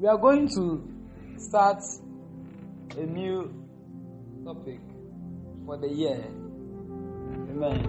We 0.00 0.08
are 0.08 0.16
going 0.16 0.48
to 0.54 0.82
start 1.36 1.84
a 2.96 3.02
new 3.02 3.52
topic 4.46 4.80
for 5.66 5.76
the 5.76 5.88
year. 5.88 6.24
Amen. 7.50 7.84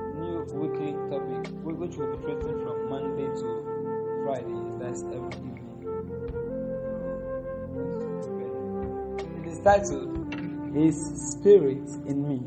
A 0.00 0.14
new 0.18 0.42
weekly 0.54 0.92
topic, 1.10 1.52
which 1.64 1.96
will 1.98 2.16
be 2.16 2.22
treating 2.24 2.64
from 2.64 2.88
Monday 2.88 3.28
to 3.28 3.62
Friday. 4.24 4.78
That's 4.80 5.02
every 5.02 5.36
evening. 5.36 5.68
It 9.36 9.48
is 9.52 9.58
titled 9.60 10.16
His 10.74 10.96
Spirit 11.32 11.90
in 12.06 12.26
Me. 12.26 12.40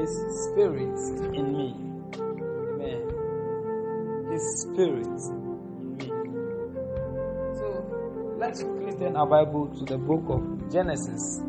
His 0.00 0.12
Spirit 0.48 0.98
in 1.36 1.46
me. 1.54 1.76
Amen. 2.72 3.02
His 4.32 4.62
Spirit 4.62 5.39
let's 8.50 8.64
quickly 8.64 9.06
our 9.14 9.26
Bible 9.26 9.68
to 9.68 9.84
the 9.84 9.96
book 9.96 10.24
of 10.28 10.42
Genesis, 10.72 11.40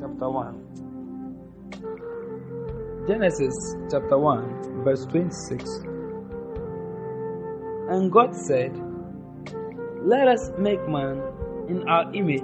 chapter 0.00 0.30
1. 0.30 3.04
Genesis 3.06 3.76
chapter 3.90 4.16
1, 4.16 4.82
verse 4.82 5.04
26. 5.04 5.68
And 7.90 8.10
God 8.10 8.34
said, 8.34 8.74
Let 10.00 10.26
us 10.26 10.50
make 10.58 10.80
man 10.88 11.20
in 11.68 11.86
our 11.86 12.10
image, 12.14 12.40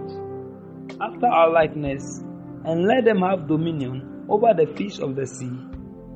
after 1.00 1.26
our 1.26 1.50
likeness, 1.50 2.22
and 2.66 2.86
let 2.86 3.06
them 3.06 3.22
have 3.22 3.48
dominion 3.48 4.26
over 4.28 4.52
the 4.52 4.66
fish 4.76 4.98
of 4.98 5.16
the 5.16 5.26
sea, 5.26 5.56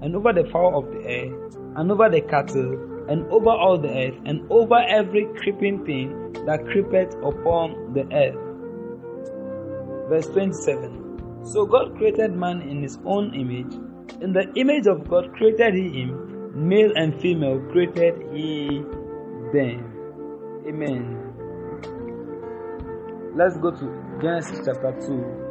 and 0.02 0.14
over 0.14 0.34
the 0.34 0.44
fowl 0.52 0.78
of 0.78 0.92
the 0.92 1.06
air, 1.08 1.32
and 1.76 1.90
over 1.90 2.10
the 2.10 2.20
cattle, 2.20 3.06
and 3.08 3.24
over 3.32 3.48
all 3.48 3.78
the 3.80 3.88
earth, 3.88 4.20
and 4.26 4.42
over 4.50 4.76
every 4.90 5.26
creeping 5.40 5.86
thing 5.86 6.27
that 6.48 6.64
creepeth 6.64 7.14
upon 7.16 7.92
the 7.92 8.08
earth. 8.10 8.40
Verse 10.08 10.28
27. 10.28 11.44
So 11.44 11.66
God 11.66 11.94
created 11.98 12.32
man 12.32 12.62
in 12.62 12.80
his 12.82 12.98
own 13.04 13.34
image. 13.34 13.74
In 14.22 14.32
the 14.32 14.50
image 14.56 14.86
of 14.86 15.06
God 15.10 15.30
created 15.34 15.74
he 15.74 15.90
him, 15.90 16.68
male 16.68 16.90
and 16.96 17.20
female 17.20 17.60
created 17.70 18.14
he 18.32 18.80
them. 19.52 19.92
Amen. 20.66 21.18
Let's 23.36 23.58
go 23.58 23.70
to 23.70 24.18
Genesis 24.22 24.60
chapter 24.64 24.92
2 24.92 25.06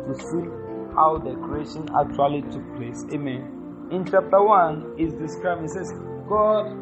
to 0.08 0.16
see 0.16 0.50
how 0.96 1.22
the 1.24 1.36
creation 1.46 1.88
actually 1.96 2.42
took 2.42 2.76
place. 2.76 3.06
Amen. 3.14 3.88
In 3.92 4.04
chapter 4.04 4.42
1, 4.42 4.96
is 4.98 5.14
described, 5.14 5.64
it 5.64 5.70
says, 5.70 5.94
God 6.28 6.74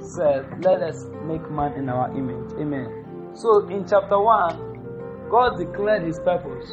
said, 0.00 0.64
Let 0.64 0.82
us 0.82 1.04
make 1.24 1.50
man 1.50 1.72
in 1.72 1.88
our 1.88 2.16
image. 2.16 2.52
Amen. 2.60 3.05
So 3.36 3.68
in 3.68 3.86
chapter 3.86 4.18
1, 4.18 5.28
God 5.30 5.58
declared 5.58 6.04
his 6.04 6.18
purpose. 6.20 6.70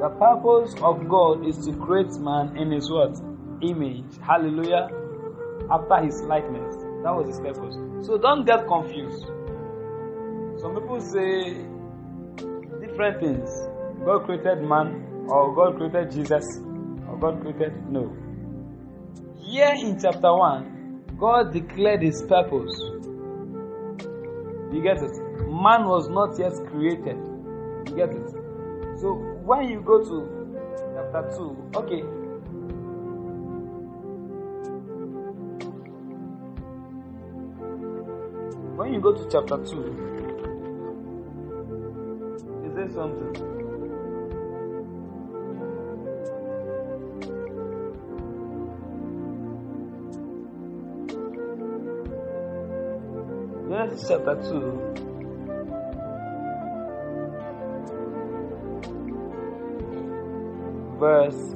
The 0.00 0.08
purpose 0.18 0.74
of 0.80 1.06
God 1.06 1.46
is 1.46 1.66
to 1.66 1.74
create 1.76 2.16
man 2.18 2.56
in 2.56 2.70
his 2.70 2.90
what? 2.90 3.20
Image. 3.60 4.04
Hallelujah. 4.22 4.88
After 5.70 6.02
his 6.02 6.22
likeness. 6.22 6.76
That 7.04 7.12
was 7.12 7.28
his 7.28 7.40
purpose. 7.40 7.76
So 8.06 8.16
don't 8.16 8.46
get 8.46 8.66
confused. 8.66 9.26
Some 10.60 10.80
people 10.80 10.98
say 10.98 11.60
different 12.80 13.20
things. 13.20 13.50
God 14.02 14.24
created 14.24 14.62
man, 14.62 15.04
or 15.28 15.54
God 15.54 15.76
created 15.76 16.10
Jesus, 16.10 16.58
or 17.06 17.18
God 17.20 17.42
created. 17.42 17.74
No. 17.90 18.16
Here 19.44 19.74
in 19.76 20.00
chapter 20.00 20.32
1, 20.32 21.16
God 21.18 21.52
declared 21.52 22.02
his 22.02 22.22
purpose. 22.22 22.95
You 24.72 24.82
get 24.82 25.02
it? 25.02 25.16
Man 25.48 25.86
was 25.86 26.08
not 26.08 26.38
yet 26.38 26.52
created. 26.70 27.16
You 27.88 27.96
get 27.96 28.10
it? 28.10 28.30
So 29.00 29.14
when 29.44 29.68
you 29.68 29.80
go 29.80 30.02
to 30.02 30.28
chapter 30.94 31.22
2, 31.36 31.70
okay. 31.76 32.02
When 38.76 38.92
you 38.92 39.00
go 39.00 39.12
to 39.12 39.28
chapter 39.30 39.56
2, 39.56 39.62
is 42.66 42.74
there 42.74 42.90
something? 42.90 43.65
Chapter 53.98 54.36
2. 54.36 54.94
Verse. 61.00 61.54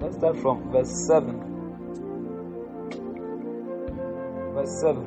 Let's 0.00 0.16
start 0.16 0.36
from 0.38 0.70
verse 0.70 1.06
7. 1.08 1.40
Verse 4.54 4.80
7. 4.80 5.02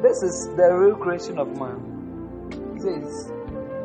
This 0.00 0.22
is 0.22 0.48
the 0.56 0.74
real 0.74 0.96
creation 0.96 1.38
of 1.38 1.48
man. 1.58 1.80
It 2.76 2.80
says, 2.80 3.30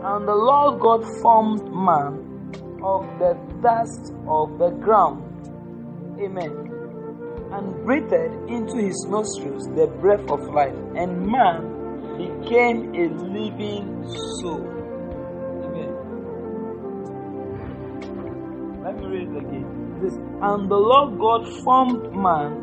And 0.03 0.25
the 0.25 0.35
Lord 0.35 0.79
God 0.79 1.03
formed 1.21 1.69
man 1.73 2.13
of 2.81 3.05
the 3.19 3.37
dust 3.61 4.13
of 4.25 4.57
the 4.57 4.69
ground. 4.69 5.21
Amen 6.17 6.60
breathed 7.83 8.13
into 8.47 8.77
his 8.77 9.05
nostrils 9.09 9.67
the 9.75 9.87
breath 9.99 10.29
of 10.29 10.41
life, 10.53 10.75
and 10.95 11.25
man 11.25 11.81
became 12.17 12.93
a 12.95 13.09
living 13.09 14.03
soul. 14.39 14.65
Amen. 15.65 15.91
Let 18.83 18.97
me 18.97 19.05
read 19.07 19.29
it 19.29 19.37
again. 19.37 19.99
This, 20.01 20.15
and 20.15 20.69
the 20.69 20.77
Lord 20.77 21.19
God 21.19 21.47
formed 21.63 22.13
man 22.13 22.53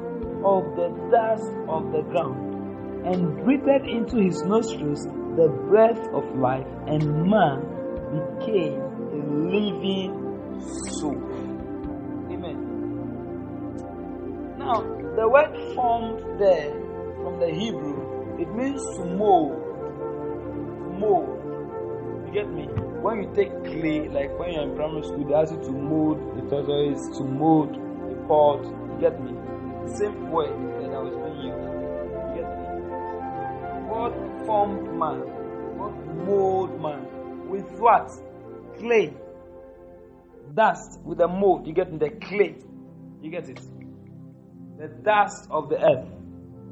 of 0.44 0.76
the 0.76 0.88
dust 1.10 1.52
of 1.68 1.90
the 1.92 2.02
ground, 2.02 3.06
and 3.06 3.44
breathed 3.44 3.86
into 3.88 4.18
his 4.18 4.42
nostrils 4.42 5.06
the 5.36 5.48
breath 5.68 6.08
of 6.12 6.24
life, 6.36 6.66
and 6.86 7.28
man 7.28 7.60
became 8.10 8.80
a 8.80 9.20
living 9.50 10.12
soul. 10.98 11.16
Amen. 12.30 12.58
Now, 14.58 14.97
the 15.18 15.28
word 15.28 15.50
formed 15.74 16.40
there 16.40 16.70
from 17.24 17.40
the 17.40 17.50
Hebrew, 17.50 18.38
it 18.38 18.54
means 18.54 18.80
to 18.96 19.04
mold. 19.04 19.58
Mold. 20.96 21.42
You 22.24 22.32
get 22.32 22.48
me? 22.48 22.66
When 23.02 23.24
you 23.24 23.32
take 23.34 23.50
clay, 23.64 24.08
like 24.08 24.38
when 24.38 24.52
you're 24.52 24.62
in 24.62 24.76
primary 24.76 25.02
school, 25.02 25.26
they 25.26 25.34
ask 25.34 25.50
you 25.50 25.58
to 25.58 25.72
mold 25.72 26.20
the 26.36 26.42
tortoise, 26.48 27.18
to 27.18 27.24
mold 27.24 27.74
the 27.74 28.14
pot. 28.28 28.62
You 28.62 28.98
get 29.00 29.20
me? 29.20 29.34
Same 29.98 30.30
word 30.30 30.54
that 30.82 30.94
I 30.94 31.02
was 31.02 31.16
being 31.18 31.50
used. 31.50 31.66
You 32.22 32.38
get 32.38 32.48
me? 32.54 32.66
God 33.90 34.46
formed 34.46 34.86
man. 34.94 35.18
God 35.78 36.26
mold 36.28 36.80
man. 36.80 37.48
With 37.50 37.68
what? 37.80 38.08
Clay. 38.78 39.12
Dust. 40.54 41.00
With 41.04 41.18
the 41.18 41.26
mold. 41.26 41.66
You 41.66 41.72
get 41.72 41.90
me? 41.90 41.98
The 41.98 42.10
clay. 42.10 42.54
You 43.20 43.32
get 43.32 43.48
it? 43.48 43.60
The 44.78 44.86
dust 45.02 45.48
of 45.50 45.68
the 45.68 45.76
earth. 45.76 46.06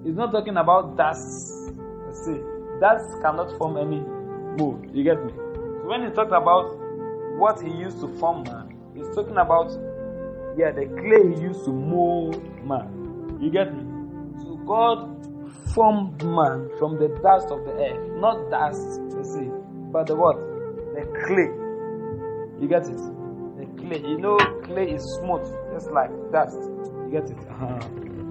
He's 0.05 0.15
not 0.15 0.31
talking 0.31 0.57
about 0.57 0.97
dust. 0.97 1.73
See, 2.25 2.39
dust 2.81 3.21
cannot 3.21 3.59
form 3.59 3.77
any 3.77 4.01
mold. 4.57 4.87
You 4.95 5.03
get 5.03 5.25
me? 5.25 5.33
So 5.35 5.89
when 5.89 6.05
he 6.05 6.11
talked 6.15 6.33
about 6.33 6.71
what 7.37 7.61
he 7.61 7.71
used 7.71 8.01
to 8.01 8.09
form 8.19 8.45
man, 8.45 8.73
he's 8.95 9.09
talking 9.15 9.37
about 9.37 9.71
yeah 10.57 10.71
the 10.71 10.87
clay 10.87 11.35
he 11.35 11.43
used 11.43 11.65
to 11.65 11.73
mold 11.73 12.41
man. 12.65 13.39
You 13.41 13.51
get 13.51 13.75
me? 13.75 13.83
So 14.41 14.55
God 14.65 15.13
formed 15.75 16.23
man 16.25 16.71
from 16.79 16.99
the 16.99 17.09
dust 17.23 17.49
of 17.51 17.65
the 17.65 17.73
earth, 17.73 18.21
not 18.21 18.51
dust, 18.51 19.01
you 19.17 19.25
see, 19.25 19.51
but 19.91 20.07
the 20.07 20.15
what? 20.15 20.37
The 20.95 21.03
clay. 21.27 21.51
You 22.63 22.69
get 22.69 22.89
it? 22.89 22.97
The 23.59 23.67
clay. 23.83 23.99
You 23.99 24.19
know, 24.19 24.39
clay 24.63 24.93
is 24.93 25.03
smooth, 25.19 25.45
just 25.75 25.91
like 25.91 26.11
dust. 26.31 26.71
You 27.07 27.13
get 27.13 27.31
it? 27.31 27.39
Uh-huh. 27.39 27.79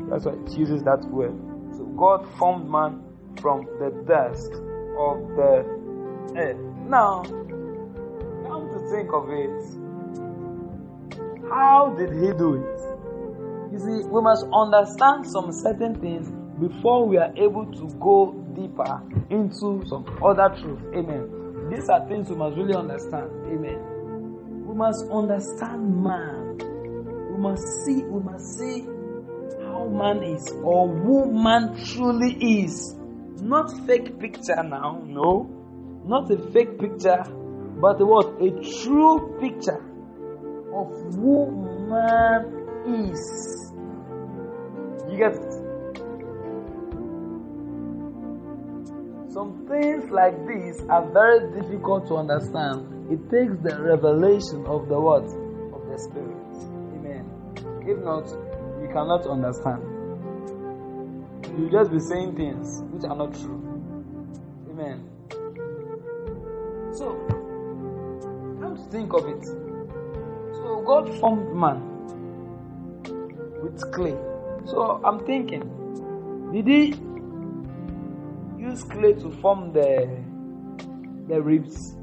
That's 0.09 0.25
why 0.25 0.33
it 0.33 0.57
uses 0.57 0.83
that 0.83 1.03
word. 1.05 1.35
So 1.77 1.85
God 1.97 2.27
formed 2.37 2.69
man 2.69 3.01
from 3.41 3.65
the 3.79 3.89
dust 4.05 4.51
of 4.51 5.27
the 5.35 5.63
earth. 6.35 6.57
Now, 6.87 7.23
come 7.23 8.69
to 8.73 8.79
think 8.91 9.13
of 9.13 9.29
it, 9.29 9.63
how 11.49 11.95
did 11.97 12.11
he 12.11 12.31
do 12.37 12.55
it? 12.55 12.79
You 13.71 13.79
see, 13.79 14.07
we 14.07 14.21
must 14.21 14.45
understand 14.53 15.25
some 15.27 15.51
certain 15.51 15.95
things 15.99 16.31
before 16.59 17.07
we 17.07 17.17
are 17.17 17.31
able 17.35 17.65
to 17.65 17.89
go 17.99 18.33
deeper 18.55 19.01
into 19.29 19.83
some 19.87 20.05
other 20.23 20.49
truth. 20.61 20.79
Amen. 20.93 21.69
These 21.69 21.89
are 21.89 22.07
things 22.07 22.29
we 22.29 22.35
must 22.35 22.57
really 22.57 22.75
understand. 22.75 23.29
Amen. 23.47 24.65
We 24.65 24.75
must 24.75 25.05
understand 25.09 26.03
man. 26.03 26.44
We 27.35 27.41
must 27.41 27.67
see, 27.83 28.01
we 28.03 28.23
must 28.23 28.57
see 28.57 28.87
how 29.65 29.89
man 29.91 30.23
is 30.23 30.53
or 30.63 30.87
who 30.87 31.33
man 31.33 31.75
truly 31.83 32.31
is. 32.63 32.95
Not 33.41 33.69
fake 33.85 34.17
picture 34.21 34.63
now, 34.63 35.03
no. 35.05 36.01
Not 36.05 36.31
a 36.31 36.37
fake 36.53 36.79
picture, 36.79 37.23
but 37.81 37.97
what? 37.99 38.41
A 38.41 38.51
true 38.83 39.37
picture 39.41 39.83
of 40.73 40.87
who 41.15 41.51
man 41.89 42.45
is. 43.03 43.73
You 45.11 45.17
get 45.17 45.33
it? 45.33 45.53
Some 49.33 49.67
things 49.67 50.09
like 50.09 50.37
this 50.47 50.81
are 50.87 51.11
very 51.11 51.51
difficult 51.61 52.07
to 52.07 52.15
understand. 52.15 53.11
It 53.11 53.29
takes 53.29 53.61
the 53.61 53.75
revelation 53.83 54.65
of 54.67 54.87
the 54.87 54.97
what? 54.97 55.25
Of 55.75 55.85
the 55.91 55.99
Spirit. 55.99 56.44
If 57.87 57.99
not, 57.99 58.27
you 58.81 58.89
cannot 58.91 59.27
understand. 59.27 59.83
You 61.57 61.69
just 61.71 61.91
be 61.91 61.99
saying 61.99 62.35
things 62.35 62.81
which 62.91 63.03
are 63.05 63.15
not 63.15 63.33
true. 63.33 63.61
Amen. 64.71 65.09
So, 66.93 67.15
come 68.59 68.75
to 68.75 68.83
think 68.91 69.13
of 69.13 69.25
it. 69.27 69.43
So 70.55 70.81
God 70.85 71.09
formed 71.19 71.55
man 71.55 71.79
with 73.61 73.79
clay. 73.93 74.17
So 74.65 74.99
I'm 75.05 75.25
thinking, 75.25 75.63
did 76.51 76.67
he 76.67 76.95
use 78.59 78.83
clay 78.83 79.13
to 79.13 79.29
form 79.41 79.73
the 79.73 80.07
the 81.27 81.41
ribs? 81.41 81.95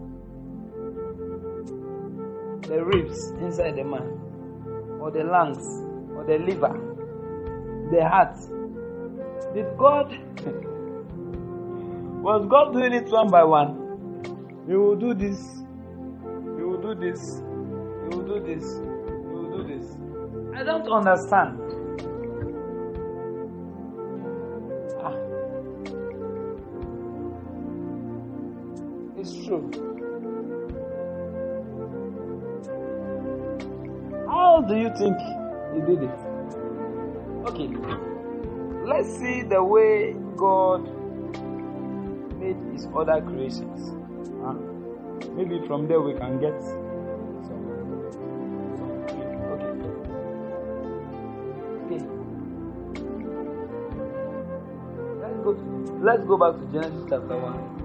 The 2.69 2.85
ribs 2.85 3.31
inside 3.41 3.77
the 3.77 3.85
man, 3.85 4.22
or 5.03 5.11
the 5.11 5.25
lungs, 5.25 5.67
or 6.17 6.25
the 6.25 6.39
liver, 6.39 6.73
the 7.91 8.09
heart. 8.09 8.37
Did 9.53 9.77
God 9.77 10.13
was 12.23 12.47
God 12.49 12.73
doing 12.73 12.93
it 12.93 13.11
one 13.11 13.29
by 13.29 13.43
one? 13.43 13.75
You 14.69 14.79
will 14.79 14.95
do 14.97 15.13
this, 15.13 15.45
you 16.57 16.69
will 16.69 16.81
do 16.81 16.95
this, 16.95 17.41
you 17.43 18.11
will 18.13 18.23
do 18.23 18.39
this, 18.47 18.63
you 18.63 19.33
will 19.33 19.51
do 19.59 19.65
this. 19.75 19.97
I 20.55 20.63
don't 20.63 20.87
understand. 20.89 21.59
Ah. 25.03 25.17
It's 29.19 29.35
true. 29.45 29.92
Do 34.73 34.79
you 34.79 34.91
think 34.97 35.19
he 35.75 35.81
did 35.83 36.03
it? 36.03 36.19
Okay, 37.49 37.69
let's 38.87 39.09
see 39.19 39.43
the 39.43 39.63
way 39.63 40.15
God 40.35 40.89
made 42.41 42.57
his 42.73 42.89
other 42.97 43.21
creations. 43.21 43.93
Huh? 44.43 44.55
Maybe 45.37 45.61
from 45.67 45.89
there 45.89 46.01
we 46.01 46.15
can 46.15 46.41
get 46.41 46.59
some. 46.63 46.81
okay. 49.53 49.73
Okay. 51.85 52.01
Let's 55.21 55.39
go. 55.45 55.51
Let's 56.01 56.25
go 56.25 56.39
back 56.39 56.59
to 56.61 56.67
Genesis 56.73 57.05
chapter 57.11 57.37
one. 57.37 57.82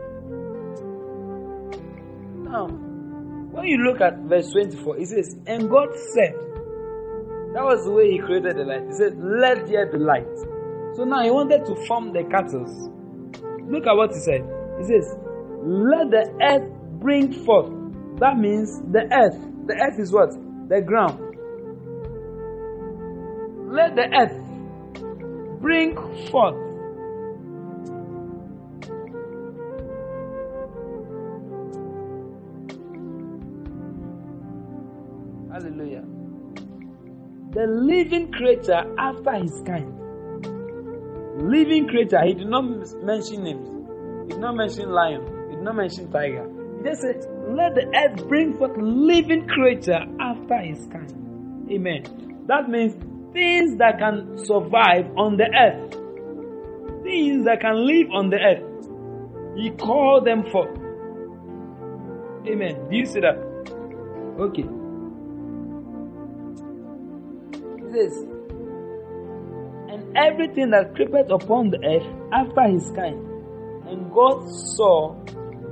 Now, 2.44 2.68
when 2.68 3.66
you 3.66 3.78
look 3.78 4.00
at 4.00 4.18
verse 4.20 4.50
24, 4.52 4.98
it 4.98 5.06
says, 5.08 5.36
And 5.46 5.68
God 5.68 5.88
said, 6.14 6.34
that 7.54 7.64
was 7.64 7.84
the 7.84 7.90
way 7.90 8.12
He 8.12 8.18
created 8.18 8.56
the 8.56 8.64
light. 8.64 8.84
He 8.86 8.92
said, 8.92 9.16
Let 9.18 9.66
there 9.66 9.86
be 9.90 9.98
light. 9.98 10.28
So 10.94 11.04
now 11.04 11.22
He 11.22 11.30
wanted 11.30 11.64
to 11.64 11.74
form 11.86 12.12
the 12.12 12.24
cattle. 12.24 12.68
Look 13.70 13.86
at 13.86 13.96
what 13.96 14.12
He 14.12 14.20
said. 14.20 14.44
He 14.78 14.84
says, 14.84 15.16
Let 15.64 16.10
the 16.12 16.28
earth 16.42 16.68
bring 17.00 17.32
forth. 17.32 17.72
That 18.18 18.36
means 18.36 18.80
the 18.92 19.08
earth. 19.12 19.38
The 19.66 19.74
earth 19.74 19.98
is 19.98 20.12
what? 20.12 20.30
The 20.68 20.80
ground. 20.80 21.18
Let 23.72 23.94
the 23.94 24.08
earth 24.12 25.60
bring 25.60 25.94
forth 26.30 26.68
Hallelujah. 35.52 36.04
The 37.52 37.66
living 37.66 38.30
creature 38.30 38.84
after 38.98 39.32
his 39.34 39.60
kind. 39.66 39.92
Living 41.42 41.88
creature, 41.88 42.24
he 42.24 42.34
did 42.34 42.46
not 42.46 42.62
mention 43.02 43.42
names. 43.42 43.68
He 44.24 44.34
did 44.34 44.40
not 44.40 44.54
mention 44.54 44.90
lion. 44.90 45.24
He 45.50 45.56
did 45.56 45.64
not 45.64 45.74
mention 45.74 46.12
tiger. 46.12 46.48
He 46.76 46.84
just 46.88 47.02
said, 47.02 47.26
Let 47.58 47.74
the 47.74 47.86
earth 47.92 48.28
bring 48.28 48.56
forth 48.56 48.76
living 48.76 49.48
creature 49.48 50.04
after 50.20 50.58
his 50.58 50.86
kind. 50.92 51.66
Amen. 51.68 52.44
That 52.46 52.70
means 52.70 52.94
things 53.32 53.78
that 53.78 53.98
can 53.98 54.38
survive 54.46 55.10
on 55.16 55.36
the 55.36 55.48
earth, 55.52 57.02
things 57.02 57.46
that 57.46 57.60
can 57.60 57.84
live 57.84 58.06
on 58.12 58.30
the 58.30 58.38
earth. 58.38 59.56
He 59.56 59.70
called 59.70 60.24
them 60.24 60.48
forth. 60.52 60.70
Amen. 62.46 62.88
Do 62.88 62.96
you 62.96 63.04
see 63.04 63.18
that? 63.18 63.36
Okay. 64.38 64.62
Says, 67.90 68.24
And 69.90 70.16
everything 70.16 70.70
that 70.70 70.94
creepeth 70.94 71.28
upon 71.28 71.70
the 71.70 71.78
earth 71.84 72.06
after 72.32 72.68
his 72.68 72.88
kind. 72.92 73.18
And 73.88 74.12
God 74.12 74.48
saw 74.48 75.16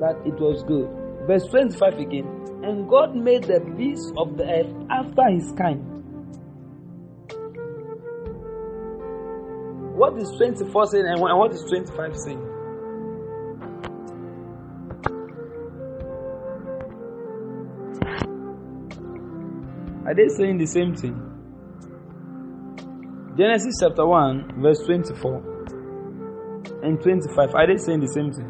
that 0.01 0.17
it 0.27 0.35
was 0.41 0.65
good. 0.65 1.06
Verse 1.27 1.45
25 1.51 1.99
again. 1.99 2.27
And 2.63 2.89
God 2.89 3.15
made 3.15 3.45
the 3.45 3.61
beasts 3.77 4.13
of 4.17 4.37
the 4.37 4.45
earth 4.45 4.73
after 4.91 5.29
his 5.31 5.53
kind. 5.59 5.83
What 9.97 10.17
is 10.19 10.31
24 10.37 10.87
saying 10.87 11.07
and 11.07 11.21
what 11.21 11.53
is 11.53 11.63
25 11.65 12.17
saying? 12.17 12.53
Are 20.07 20.15
they 20.15 20.29
saying 20.29 20.59
the 20.59 20.67
same 20.67 20.95
thing? 20.95 21.17
Genesis 23.37 23.75
chapter 23.81 24.07
1, 24.07 24.63
verse 24.63 24.79
24 24.87 25.43
and 26.83 27.03
25. 27.03 27.55
Are 27.55 27.67
they 27.67 27.77
saying 27.77 28.01
the 28.01 28.09
same 28.09 28.33
thing? 28.33 28.49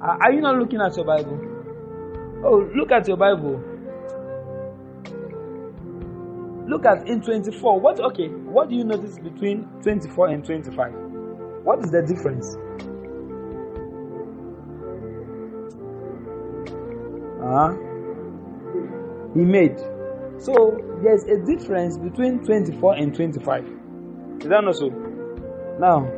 Are 0.00 0.32
you 0.32 0.40
not 0.40 0.56
looking 0.58 0.80
at 0.80 0.96
your 0.96 1.04
Bible? 1.04 1.51
Oh, 2.44 2.68
look 2.74 2.90
at 2.90 3.06
your 3.08 3.16
Bible. 3.16 3.62
look 6.72 6.86
at 6.86 7.06
in 7.06 7.20
24. 7.20 7.80
What 7.80 8.00
okay? 8.00 8.28
What 8.28 8.70
do 8.70 8.74
you 8.74 8.84
notice 8.84 9.18
between 9.18 9.64
24 9.82 10.28
and 10.28 10.44
25? 10.44 10.92
What 11.64 11.80
is 11.80 11.90
the 11.90 12.02
difference? 12.02 12.56
Uh, 17.42 17.74
he 19.34 19.40
made. 19.44 19.78
So 20.38 20.76
there's 21.02 21.24
a 21.24 21.44
difference 21.44 21.98
between 21.98 22.44
24 22.44 22.94
and 22.96 23.14
25. 23.14 23.64
Is 24.40 24.48
that 24.48 24.64
not 24.64 24.74
so? 24.74 24.88
Now, 25.78 26.08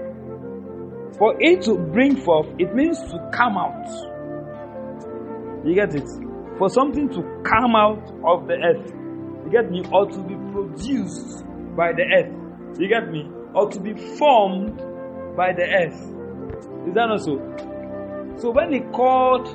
for 1.19 1.35
it 1.41 1.63
to 1.63 1.77
bring 1.77 2.17
forth, 2.17 2.47
it 2.59 2.75
means 2.75 2.99
to 3.11 3.31
come 3.33 3.57
out. 3.57 4.14
You 5.65 5.75
get 5.75 5.95
it? 5.95 6.09
For 6.59 6.69
something 6.69 7.09
to 7.09 7.23
come 7.43 7.75
out 7.75 8.05
of 8.25 8.47
the 8.47 8.55
earth, 8.55 8.93
you 9.45 9.51
get 9.51 9.71
me? 9.71 9.83
Or 9.93 10.07
to 10.07 10.23
be 10.23 10.35
produced 10.53 11.45
by 11.75 11.93
the 11.93 12.05
earth, 12.17 12.79
you 12.79 12.89
get 12.89 13.11
me? 13.11 13.29
Or 13.55 13.71
to 13.71 13.81
be 13.81 13.95
formed 14.19 14.77
by 15.37 15.53
the 15.53 15.65
earth. 15.65 16.01
Is 16.87 16.95
that 16.95 17.07
not 17.07 17.21
so? 17.21 17.39
So 18.41 18.51
when 18.51 18.73
he 18.73 18.81
called, 18.81 19.49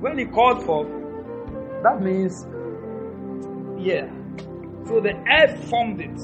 when 0.00 0.18
he 0.18 0.26
called 0.26 0.64
for, 0.64 0.84
that 1.82 2.00
means, 2.00 2.46
yeah. 3.84 4.06
So 4.86 5.00
the 5.00 5.14
earth 5.28 5.68
formed 5.68 6.00
it. 6.00 6.18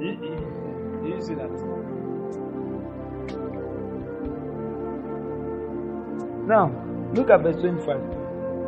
You, 0.00 0.12
you, 0.20 1.14
you 1.14 1.22
see 1.22 1.34
that? 1.34 1.95
Now, 6.46 6.70
look 7.14 7.28
at 7.30 7.42
verse 7.42 7.56
25. 7.56 8.00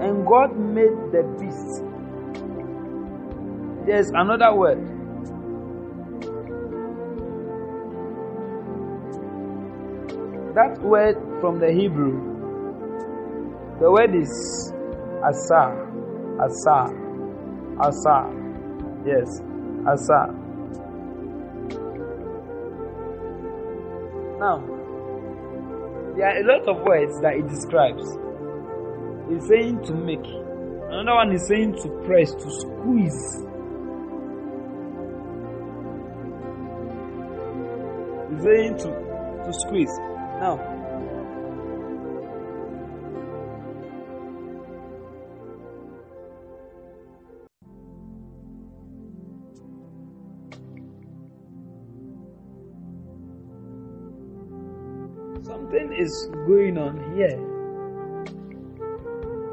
And 0.00 0.26
God 0.26 0.56
made 0.58 0.96
the 1.12 1.22
beast. 1.38 1.84
There's 3.86 4.10
another 4.10 4.54
word. 4.54 4.78
That 10.54 10.80
word 10.82 11.16
from 11.40 11.60
the 11.60 11.70
Hebrew, 11.72 12.18
the 13.80 13.90
word 13.92 14.14
is 14.14 14.72
asa, 15.22 15.70
asa, 16.40 16.90
asa. 17.80 18.34
Yes, 19.06 19.40
asa. 19.86 20.34
Now, 24.38 24.77
there 26.18 26.26
are 26.26 26.40
a 26.40 26.46
lot 26.46 26.68
of 26.68 26.84
words 26.84 27.20
that 27.22 27.34
it 27.34 27.46
describes. 27.48 28.02
It's 29.30 29.46
saying 29.46 29.84
to 29.84 29.94
make. 29.94 30.26
Another 30.90 31.14
one 31.14 31.32
is 31.32 31.46
saying 31.46 31.74
to 31.82 31.88
press, 32.04 32.34
to 32.34 32.50
squeeze. 32.50 33.46
It's 38.32 38.42
saying 38.42 38.78
to 38.78 39.08
to 39.46 39.52
squeeze. 39.60 39.94
Now, 40.42 40.58
is 56.08 56.30
going 56.46 56.78
on 56.78 56.96
here. 57.14 57.38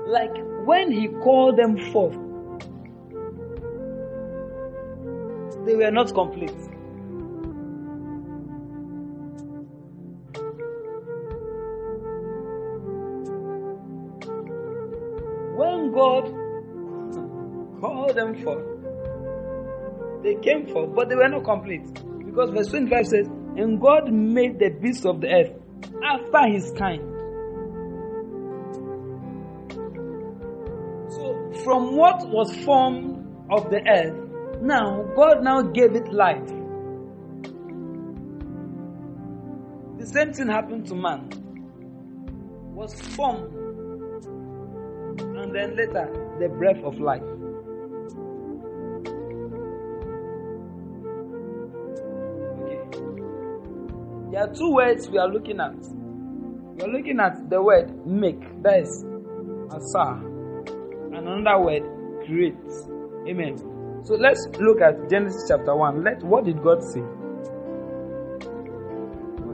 Like 0.08 0.36
when 0.66 0.92
he 0.92 1.08
called 1.08 1.58
them 1.58 1.78
forth, 1.92 2.14
they 5.66 5.76
were 5.76 5.92
not 5.92 6.14
complete. 6.14 6.56
When 15.58 15.92
God 15.92 16.26
called 17.82 18.16
them 18.16 18.36
forth, 18.44 18.66
they 20.24 20.36
came 20.36 20.68
forth, 20.68 20.96
but 20.96 21.10
they 21.10 21.16
were 21.16 21.28
not 21.28 21.44
complete. 21.44 21.86
Because 22.26 22.50
verse 22.52 22.68
25 22.68 23.08
says, 23.08 23.28
And 23.58 23.82
God 23.82 24.12
made 24.12 24.60
the 24.60 24.70
beasts 24.70 25.06
of 25.06 25.22
the 25.22 25.30
earth 25.30 25.65
after 26.16 26.48
his 26.52 26.72
kind. 26.78 27.02
So, 31.12 31.52
from 31.64 31.96
what 31.96 32.28
was 32.30 32.56
formed 32.64 33.26
of 33.52 33.70
the 33.70 33.82
earth, 33.88 34.62
now 34.62 35.04
God 35.16 35.44
now 35.44 35.62
gave 35.62 35.96
it 35.96 36.12
life. 36.12 36.48
The 39.98 40.08
same 40.08 40.34
thing 40.34 40.48
happened 40.48 40.88
to 40.88 40.96
man. 40.96 41.30
Was 42.74 42.94
formed, 43.16 43.54
and 45.20 45.56
then 45.56 45.76
later 45.78 46.12
the 46.40 46.50
breath 46.50 46.84
of 46.84 47.00
life. 47.00 47.24
Okay. 52.62 52.82
There 54.32 54.42
are 54.44 54.54
two 54.54 54.72
words 54.74 55.10
we 55.10 55.18
are 55.18 55.30
looking 55.30 55.60
at. 55.62 56.05
Are 56.82 56.90
looking 56.90 57.20
at 57.22 57.50
the 57.50 57.62
word 57.62 58.06
make, 58.06 58.42
that 58.64 58.82
is 58.82 59.06
asa, 59.72 60.20
and 61.16 61.16
another 61.16 61.64
word 61.64 61.84
create. 62.26 62.56
Amen. 63.30 63.58
So 64.04 64.16
let's 64.16 64.46
look 64.60 64.82
at 64.82 65.10
Genesis 65.10 65.46
chapter 65.48 65.74
1. 65.76 66.04
Let 66.04 66.22
what 66.24 66.44
did 66.44 66.62
God 66.62 66.84
say? 66.84 67.02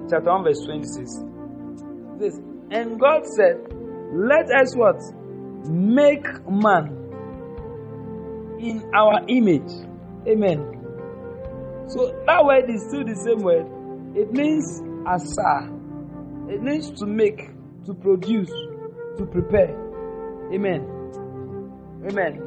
Chapter 0.10 0.32
1, 0.32 0.44
verse 0.44 0.60
26. 0.66 1.24
This 2.20 2.40
and 2.72 3.00
God 3.00 3.22
said, 3.38 3.58
Let 4.13 4.50
us 4.51 4.75
what? 4.75 5.00
Make 5.70 6.25
man 6.50 6.98
in 8.60 8.84
our 8.96 9.22
image. 9.28 9.72
Amen. 10.28 10.60
So 11.88 12.12
that 12.25 12.44
word 12.44 12.70
is 12.70 12.82
still 12.88 13.06
the 13.06 13.16
same 13.16 13.44
word. 13.44 13.68
It 14.18 14.34
means 14.34 14.82
asa. 15.06 15.80
It 16.51 16.62
means 16.62 16.91
to 17.00 17.05
make, 17.05 17.48
to 17.86 17.93
produce, 17.93 18.51
to 19.17 19.25
prepare. 19.25 19.72
Amen. 20.53 20.81
Amen. 22.10 22.41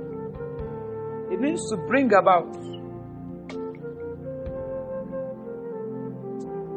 It 1.32 1.40
means 1.40 1.66
to 1.70 1.78
bring 1.88 2.12
about. 2.12 2.54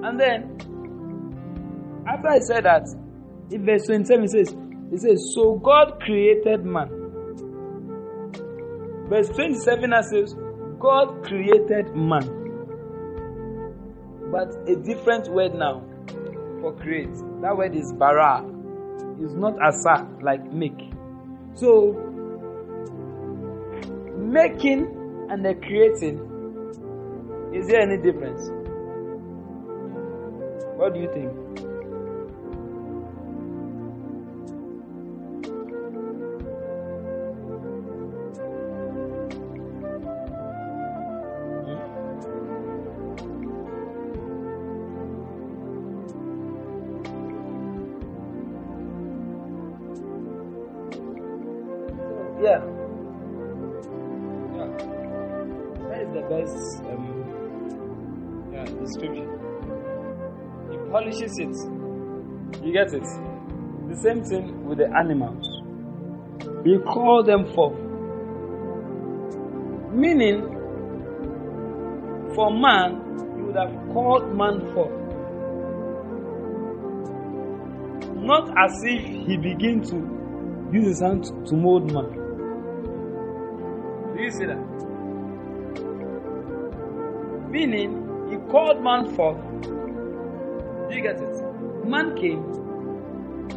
And 0.05 0.17
then, 0.17 0.55
after 2.07 2.29
I 2.29 2.39
said 2.39 2.63
that, 2.63 2.87
in 3.51 3.65
verse 3.65 3.87
27 3.87 4.23
it 4.23 4.29
says, 4.29 4.55
it 4.93 5.01
says, 5.01 5.33
So 5.35 5.59
God 5.61 5.99
created 5.99 6.63
man. 6.63 6.87
Verse 9.09 9.27
27 9.27 9.91
says, 10.09 10.33
God 10.79 11.25
created 11.25 11.93
man. 11.93 12.23
But 14.31 14.47
a 14.65 14.77
different 14.77 15.27
word 15.27 15.53
now 15.53 15.86
for 16.61 16.73
create. 16.73 17.13
That 17.41 17.55
word 17.57 17.75
is 17.75 17.93
bara. 17.93 18.43
It's 19.19 19.33
not 19.33 19.61
asa 19.61 20.07
like 20.21 20.51
make. 20.51 20.91
So 21.55 21.93
making 24.17 25.27
and 25.29 25.43
the 25.43 25.55
creating, 25.55 26.19
is 27.53 27.67
there 27.67 27.81
any 27.81 27.97
difference? 27.97 28.49
What 30.77 30.93
do 30.93 30.99
you 30.99 31.11
think? 31.13 31.66
Get 62.77 62.93
it? 62.93 63.07
The 63.89 63.95
same 64.03 64.23
thing 64.23 64.65
with 64.67 64.77
the 64.77 64.87
animals. 64.95 65.45
He 66.63 66.77
called 66.77 67.25
them 67.25 67.51
forth. 67.55 67.79
Meaning, 69.93 70.41
for 72.35 72.51
man, 72.51 73.01
he 73.35 73.41
would 73.41 73.55
have 73.55 73.73
called 73.93 74.35
man 74.35 74.59
forth. 74.73 74.93
Not 78.15 78.49
as 78.63 78.83
if 78.83 79.01
he 79.27 79.37
began 79.37 79.81
to 79.89 79.95
use 80.71 80.87
his 80.87 81.01
hand 81.01 81.23
to 81.47 81.55
mold 81.55 81.91
man. 81.91 82.11
Do 84.15 84.21
you 84.21 84.31
see 84.31 84.45
that? 84.45 84.63
Meaning, 87.49 88.29
he 88.29 88.37
called 88.51 88.83
man 88.83 89.15
forth. 89.15 89.41
Do 89.63 90.95
you 90.95 91.01
get 91.01 91.19
it? 91.19 91.87
Man 91.87 92.15
came 92.15 92.66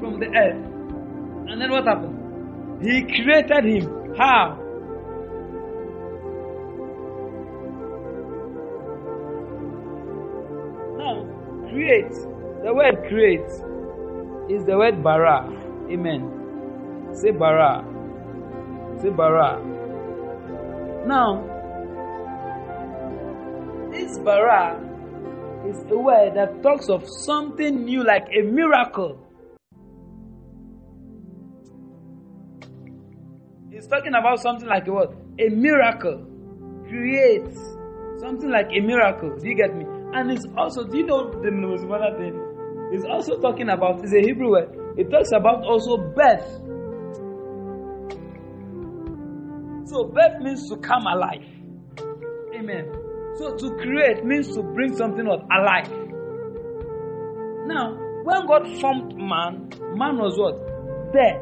from 0.00 0.18
the 0.18 0.26
earth. 0.26 0.64
And 1.50 1.60
then 1.60 1.70
what 1.70 1.84
happened? 1.84 2.82
He 2.82 3.02
created 3.02 3.64
him. 3.64 4.14
How? 4.16 4.56
Now, 10.96 11.68
create. 11.68 12.12
The 12.64 12.72
word 12.74 13.04
create 13.08 13.50
is 14.50 14.64
the 14.64 14.76
word 14.76 15.02
bara. 15.02 15.46
Amen. 15.90 17.10
Say 17.12 17.30
bara. 17.32 17.84
Say 19.02 19.10
bara. 19.10 19.60
Now, 21.06 21.44
this 23.90 24.18
bara 24.18 24.80
is 25.68 25.76
a 25.90 25.98
word 25.98 26.34
that 26.36 26.62
talks 26.62 26.88
of 26.88 27.06
something 27.06 27.84
new 27.84 28.02
like 28.04 28.26
a 28.32 28.42
miracle. 28.42 29.19
Talking 33.90 34.14
about 34.14 34.40
something 34.40 34.68
like 34.68 34.86
a 34.86 34.92
what? 34.92 35.12
A 35.38 35.48
miracle. 35.50 36.26
Creates 36.88 37.58
something 38.20 38.50
like 38.50 38.68
a 38.70 38.80
miracle. 38.80 39.36
Do 39.36 39.48
you 39.48 39.56
get 39.56 39.76
me? 39.76 39.84
And 40.14 40.30
it's 40.30 40.44
also, 40.56 40.84
do 40.84 40.98
you 40.98 41.06
know 41.06 41.30
the 41.30 41.50
most 41.50 41.82
important 41.82 42.18
thing? 42.18 42.34
It's 42.92 43.04
also 43.04 43.40
talking 43.40 43.68
about, 43.68 44.02
it's 44.02 44.12
a 44.12 44.20
Hebrew 44.20 44.50
word. 44.50 44.70
It 44.98 45.10
talks 45.10 45.30
about 45.32 45.62
also 45.64 45.96
birth. 45.96 46.46
So 49.88 50.04
birth 50.04 50.40
means 50.42 50.68
to 50.70 50.76
come 50.78 51.06
alive. 51.06 51.46
Amen. 52.54 52.92
So 53.38 53.56
to 53.56 53.76
create 53.76 54.24
means 54.24 54.54
to 54.54 54.62
bring 54.62 54.96
something 54.96 55.26
out 55.26 55.46
alive. 55.50 55.90
Now, 57.66 57.96
when 58.24 58.46
God 58.46 58.66
formed 58.80 59.16
man, 59.16 59.70
man 59.96 60.18
was 60.18 60.36
what? 60.36 60.58
Dead. 61.12 61.40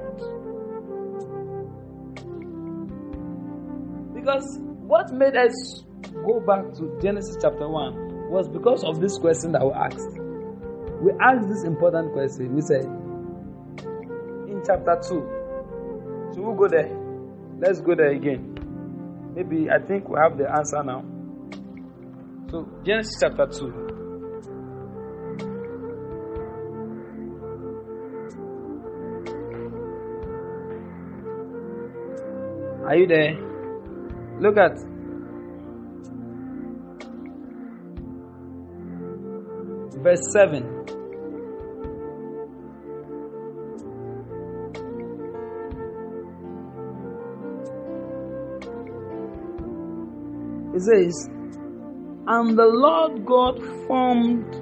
Because 4.29 4.59
what 4.61 5.11
made 5.11 5.35
us 5.37 5.85
go 6.13 6.39
back 6.41 6.75
to 6.75 6.99
Genesis 7.01 7.39
chapter 7.41 7.67
1 7.67 8.29
was 8.29 8.47
because 8.47 8.85
of 8.85 9.01
this 9.01 9.17
question 9.17 9.53
that 9.53 9.65
we 9.65 9.73
asked. 9.73 10.19
We 11.01 11.13
asked 11.19 11.49
this 11.49 11.65
important 11.65 12.13
question. 12.13 12.55
We 12.55 12.61
said, 12.61 12.85
in 14.45 14.63
chapter 14.67 15.01
2, 15.01 16.35
should 16.35 16.45
we'll 16.45 16.55
go 16.57 16.69
there? 16.69 16.95
Let's 17.59 17.81
go 17.81 17.95
there 17.95 18.11
again. 18.11 19.33
Maybe 19.35 19.71
I 19.71 19.79
think 19.79 20.11
we 20.11 20.19
have 20.21 20.37
the 20.37 20.45
answer 20.55 20.83
now. 20.83 21.03
So, 22.51 22.69
Genesis 22.85 23.17
chapter 23.19 23.47
2. 23.47 23.87
Are 32.85 32.95
you 32.95 33.07
there? 33.07 33.48
Look 34.41 34.57
at 34.57 34.79
verse 40.01 40.33
7. 40.33 40.79
It 50.75 50.83
says, 50.83 51.29
And 52.29 52.57
the 52.57 52.65
Lord 52.65 53.27
God 53.27 53.61
formed 53.89 54.55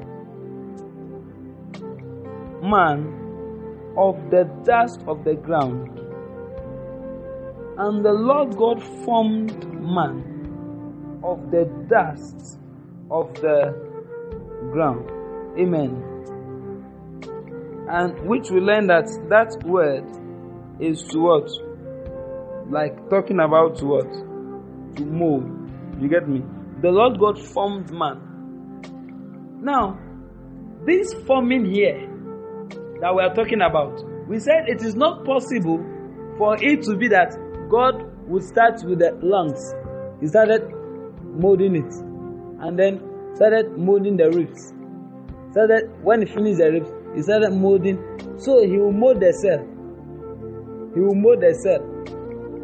man 2.62 3.12
of 3.98 4.30
the 4.30 4.44
dust 4.64 5.04
of 5.06 5.24
the 5.24 5.34
ground. 5.34 5.95
And 7.78 8.02
the 8.02 8.12
Lord 8.12 8.56
God 8.56 8.82
formed 9.04 9.64
man 9.82 11.20
of 11.22 11.50
the 11.50 11.64
dust 11.90 12.58
of 13.10 13.34
the 13.34 13.74
ground. 14.72 15.10
Amen. 15.58 16.02
And 17.90 18.18
which 18.26 18.50
we 18.50 18.60
learn 18.60 18.86
that 18.86 19.06
that 19.28 19.62
word 19.66 20.04
is 20.80 21.02
to 21.10 21.18
what? 21.18 21.50
Like 22.70 23.10
talking 23.10 23.40
about 23.40 23.82
what? 23.82 24.10
To 24.96 25.04
mold. 25.04 25.44
You 26.00 26.08
get 26.08 26.28
me? 26.28 26.42
The 26.80 26.90
Lord 26.90 27.18
God 27.18 27.38
formed 27.38 27.90
man. 27.92 29.60
Now, 29.62 29.98
this 30.86 31.12
forming 31.26 31.64
here 31.66 32.08
that 33.00 33.14
we 33.14 33.22
are 33.22 33.34
talking 33.34 33.60
about, 33.60 34.02
we 34.28 34.38
said 34.38 34.68
it 34.68 34.82
is 34.82 34.94
not 34.94 35.24
possible 35.24 35.84
for 36.38 36.56
it 36.62 36.82
to 36.84 36.96
be 36.96 37.08
that 37.08 37.36
God 37.68 38.02
would 38.28 38.42
start 38.42 38.82
with 38.84 38.98
the 38.98 39.18
lungs. 39.22 39.74
He 40.20 40.26
started 40.28 40.70
molding 41.22 41.76
it 41.76 41.92
and 42.60 42.78
then 42.78 43.00
started 43.34 43.76
molding 43.76 44.16
the 44.16 44.30
ribs. 44.30 44.72
Started 45.50 45.90
when 46.02 46.26
he 46.26 46.32
finished 46.32 46.58
the 46.58 46.70
ribs, 46.70 46.90
he 47.14 47.22
started 47.22 47.52
molding. 47.52 47.98
So 48.38 48.62
he 48.62 48.76
will 48.78 48.92
mold 48.92 49.20
the 49.20 49.32
cell. 49.32 49.60
He 50.94 51.00
will 51.00 51.14
mold 51.14 51.40
the 51.40 51.54
cell. 51.54 51.82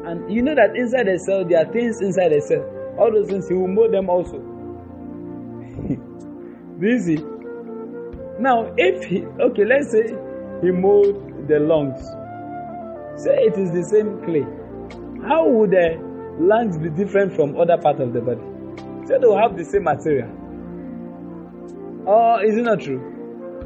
And 0.07 0.33
you 0.33 0.43
know 0.43 0.55
that 0.55 0.77
inside 0.77 1.07
the 1.07 1.19
cell 1.19 1.45
there 1.45 1.67
are 1.67 1.73
things 1.73 2.01
inside 2.01 2.31
the 2.31 2.41
cell. 2.41 2.65
All 2.99 3.12
those 3.12 3.29
things 3.29 3.49
he 3.49 3.55
will 3.55 3.69
mold 3.69 3.93
them 3.93 4.09
also. 4.09 4.38
You 6.83 6.99
see? 6.99 7.17
Now, 8.41 8.75
if 8.77 9.05
he 9.05 9.25
okay, 9.25 9.65
let's 9.65 9.93
say 9.93 10.17
he 10.62 10.73
mold 10.73 11.47
the 11.47 11.61
lungs. 11.61 12.03
Say 13.23 13.37
it 13.38 13.57
is 13.57 13.71
the 13.71 13.85
same 13.85 14.21
clay. 14.25 14.45
How 15.23 15.47
would 15.47 15.71
the 15.71 15.99
lungs 16.41 16.79
be 16.79 16.91
different 16.91 17.37
from 17.37 17.55
other 17.57 17.79
parts 17.79 18.01
of 18.01 18.13
the 18.13 18.21
body? 18.21 18.43
So 19.07 19.19
they 19.21 19.27
will 19.27 19.39
have 19.39 19.57
the 19.57 19.65
same 19.65 19.85
material. 19.85 20.31
Or 22.07 22.45
is 22.45 22.59
it 22.59 22.63
not 22.63 22.81
true? 22.81 22.99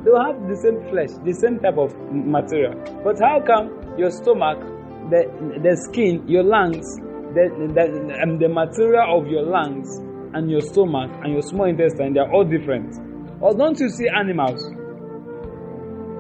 They 0.05 0.11
will 0.11 0.21
have 0.21 0.37
the 0.49 0.57
same 0.61 0.85
flesh, 0.93 1.17
the 1.25 1.33
same 1.33 1.59
type 1.59 1.79
of 1.79 1.97
material. 2.13 2.77
But 3.03 3.17
how 3.21 3.41
come 3.41 3.73
your 3.97 4.11
stomach, 4.11 4.61
the 5.09 5.25
the 5.65 5.77
skin, 5.89 6.29
your 6.29 6.45
lungs, 6.45 6.85
the 7.33 7.49
the, 7.73 8.21
um, 8.21 8.39
the 8.39 8.49
material 8.49 9.17
of 9.17 9.27
your 9.27 9.43
lungs 9.49 9.89
and 10.35 10.51
your 10.51 10.61
stomach 10.61 11.11
and 11.25 11.33
your 11.33 11.43
small 11.43 11.65
intestine, 11.65 12.13
they 12.13 12.21
are 12.21 12.31
all 12.33 12.45
different. 12.45 12.93
Or 13.41 13.57
don't 13.57 13.81
you 13.81 13.89
see 13.89 14.09
animals? 14.09 14.61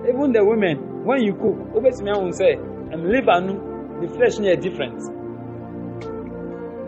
Even 0.08 0.32
the 0.32 0.44
women, 0.44 1.04
when 1.04 1.22
you 1.22 1.34
cook, 1.34 1.76
obviously 1.76 2.08
will 2.08 2.32
say, 2.32 2.56
um, 2.56 3.04
liver, 3.04 3.44
the 4.00 4.08
flesh 4.16 4.38
near 4.38 4.56
different. 4.56 5.15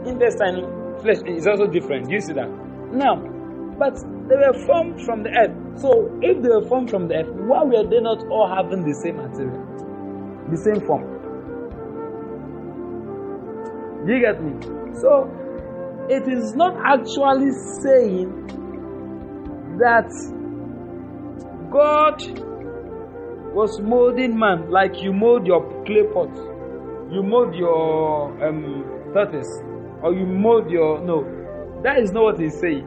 Intestine 0.09 0.65
flesh 1.01 1.19
is 1.27 1.47
also 1.47 1.67
different. 1.67 2.09
Do 2.09 2.15
you 2.15 2.21
see 2.21 2.33
that? 2.33 2.49
Now, 2.93 3.17
but 3.79 3.95
they 4.29 4.37
were 4.37 4.59
formed 4.67 5.01
from 5.05 5.23
the 5.23 5.31
earth. 5.31 5.81
So 5.81 6.11
if 6.23 6.43
they 6.43 6.49
were 6.49 6.67
formed 6.67 6.91
from 6.91 7.09
the 7.09 7.15
earth, 7.17 7.31
why 7.47 7.63
were 7.63 7.85
they 7.89 8.01
not 8.01 8.25
all 8.29 8.49
having 8.49 8.85
the 8.85 8.95
same 8.95 9.17
material? 9.17 9.63
The 10.51 10.57
same 10.57 10.81
form? 10.87 11.05
Do 14.07 14.13
you 14.15 14.21
get 14.21 14.43
me? 14.43 14.53
So 15.01 15.31
it 16.09 16.27
is 16.27 16.55
not 16.57 16.75
actually 16.85 17.53
saying 17.83 18.33
that 19.79 20.09
God 21.71 22.19
was 23.55 23.81
molding 23.81 24.39
man 24.39 24.71
like 24.71 25.03
you 25.03 25.13
mold 25.13 25.47
your 25.47 25.63
clay 25.85 26.05
pot, 26.13 26.35
you 27.13 27.23
mold 27.23 27.55
your 27.55 28.33
um, 28.47 28.85
tortoise, 29.13 29.61
or 30.03 30.15
you 30.15 30.27
mold 30.27 30.71
your 30.71 31.01
no. 31.01 31.23
That 31.83 31.99
is 32.01 32.13
not 32.13 32.23
what 32.25 32.41
he's 32.41 32.59
saying. 32.61 32.85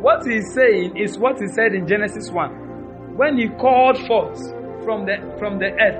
What 0.00 0.26
he's 0.26 0.52
saying 0.54 0.96
is 0.96 1.18
what 1.18 1.38
he 1.40 1.48
said 1.48 1.74
in 1.74 1.86
Genesis 1.86 2.30
1. 2.30 3.16
When 3.16 3.38
he 3.38 3.48
called 3.48 3.98
forth 4.06 4.38
from 4.84 5.04
the 5.04 5.16
from 5.38 5.58
the 5.58 5.72
earth. 5.74 5.98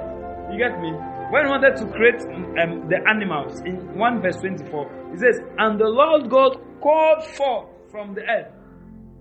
You 0.53 0.59
get 0.59 0.81
me? 0.81 0.93
When 1.31 1.45
he 1.45 1.51
wanted 1.51 1.77
to 1.77 1.87
create 1.91 2.23
um, 2.63 2.87
the 2.89 3.03
animals 3.11 3.61
in 3.67 3.99
1 3.99 4.23
verse 4.23 4.37
24, 4.37 5.11
he 5.11 5.19
says, 5.19 5.41
And 5.59 5.79
the 5.81 5.89
Lord 5.89 6.31
God 6.31 6.57
called 6.81 7.25
forth 7.35 7.69
from 7.91 8.15
the 8.15 8.23
earth. 8.23 8.53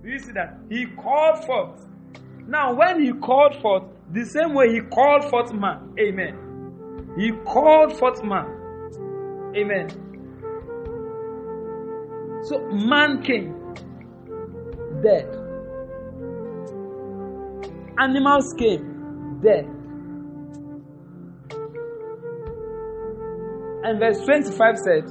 Do 0.03 0.09
you 0.11 0.19
see 0.19 0.33
that? 0.33 0.59
He 0.69 0.85
called 0.85 1.43
forth. 1.45 1.87
Now, 2.47 2.75
when 2.75 3.01
he 3.01 3.11
called 3.11 3.59
forth, 3.59 3.85
the 4.13 4.23
same 4.23 4.53
way 4.53 4.71
he 4.71 4.81
called 4.81 5.31
forth 5.31 5.51
man. 5.51 5.95
Amen. 5.99 7.15
He 7.17 7.31
called 7.43 7.97
forth 7.97 8.23
man. 8.23 8.45
Amen. 9.57 9.89
So 12.45 12.59
man 12.69 13.23
came 13.23 13.55
dead. 15.01 15.25
Animals 17.97 18.53
came 18.59 19.39
dead. 19.41 19.65
And 23.83 23.99
verse 23.99 24.19
25 24.25 24.77
said, 24.77 25.05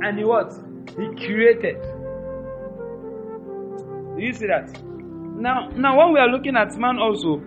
And 0.00 0.18
he 0.18 0.24
what? 0.24 0.54
He 0.96 1.26
created. 1.26 1.82
Do 4.16 4.22
you 4.24 4.32
see 4.32 4.46
that? 4.46 4.70
Now, 5.38 5.68
now 5.76 5.98
when 5.98 6.14
we 6.14 6.18
are 6.18 6.28
looking 6.28 6.56
at 6.56 6.74
man 6.78 6.98
also, 6.98 7.42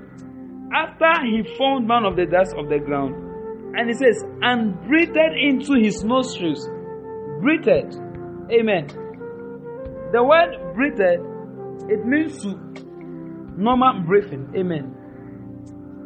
after 0.72 1.26
he 1.26 1.42
formed 1.58 1.88
man 1.88 2.06
of 2.06 2.16
the 2.16 2.28
dust 2.28 2.56
of 2.56 2.70
the 2.70 2.78
ground, 2.78 3.31
and 3.74 3.90
he 3.90 3.94
says, 3.94 4.24
and 4.42 4.80
breathed 4.88 5.16
into 5.16 5.74
his 5.82 6.04
nostrils. 6.04 6.68
Breathed. 7.42 7.96
Amen. 8.52 8.88
The 10.12 10.22
word 10.24 10.74
breathed, 10.76 11.00
it 11.90 12.06
means 12.06 12.42
to 12.44 12.50
normal 13.58 14.04
breathing. 14.06 14.52
Amen. 14.58 14.96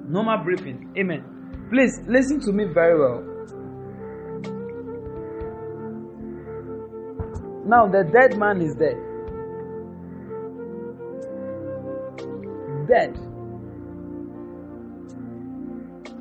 Normal 0.07 0.43
breathing. 0.43 0.93
Amen. 0.97 1.23
Please 1.71 1.99
listen 2.07 2.39
to 2.41 2.51
me 2.51 2.65
very 2.73 2.99
well. 2.99 3.23
Now 7.65 7.87
the 7.87 8.03
dead 8.03 8.37
man 8.37 8.61
is 8.61 8.75
dead. 8.75 8.97
Dead. 12.87 13.24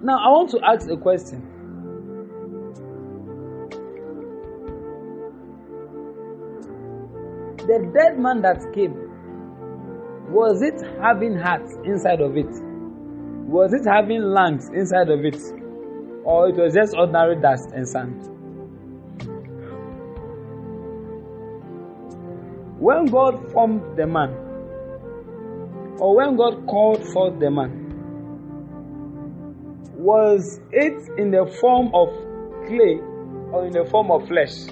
Now 0.04 0.18
I 0.18 0.28
want 0.32 0.50
to 0.50 0.60
ask 0.62 0.86
a 0.90 0.98
question. 0.98 1.40
The 7.56 7.90
dead 7.94 8.18
man 8.18 8.42
that 8.42 8.60
came, 8.74 8.92
was 10.30 10.60
it 10.60 10.78
having 11.00 11.38
heart 11.38 11.66
inside 11.86 12.20
of 12.20 12.36
it? 12.36 12.50
Was 13.48 13.72
it 13.72 13.86
having 13.88 14.20
lungs 14.20 14.68
inside 14.74 15.08
of 15.08 15.24
it? 15.24 15.40
Or 16.22 16.50
it 16.50 16.56
was 16.56 16.74
just 16.74 16.94
ordinary 16.94 17.40
dust 17.40 17.70
and 17.72 17.88
sand? 17.88 18.28
When 22.78 23.06
God 23.06 23.50
formed 23.52 23.96
the 23.96 24.06
man, 24.06 24.34
or 25.98 26.14
when 26.14 26.36
God 26.36 26.66
called 26.66 27.02
forth 27.08 27.40
the 27.40 27.50
man, 27.50 27.83
was 30.04 30.60
it 30.70 31.18
in 31.18 31.30
the 31.30 31.46
form 31.60 31.88
of 31.94 32.08
clay 32.66 33.00
or 33.52 33.66
in 33.66 33.72
the 33.72 33.86
form 33.90 34.10
of 34.10 34.28
flesh? 34.28 34.68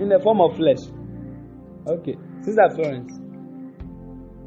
In 0.00 0.08
the 0.08 0.18
form 0.20 0.40
of 0.40 0.56
flesh. 0.56 0.78
Okay. 1.86 2.16
Sister 2.42 2.68
Florence. 2.74 3.16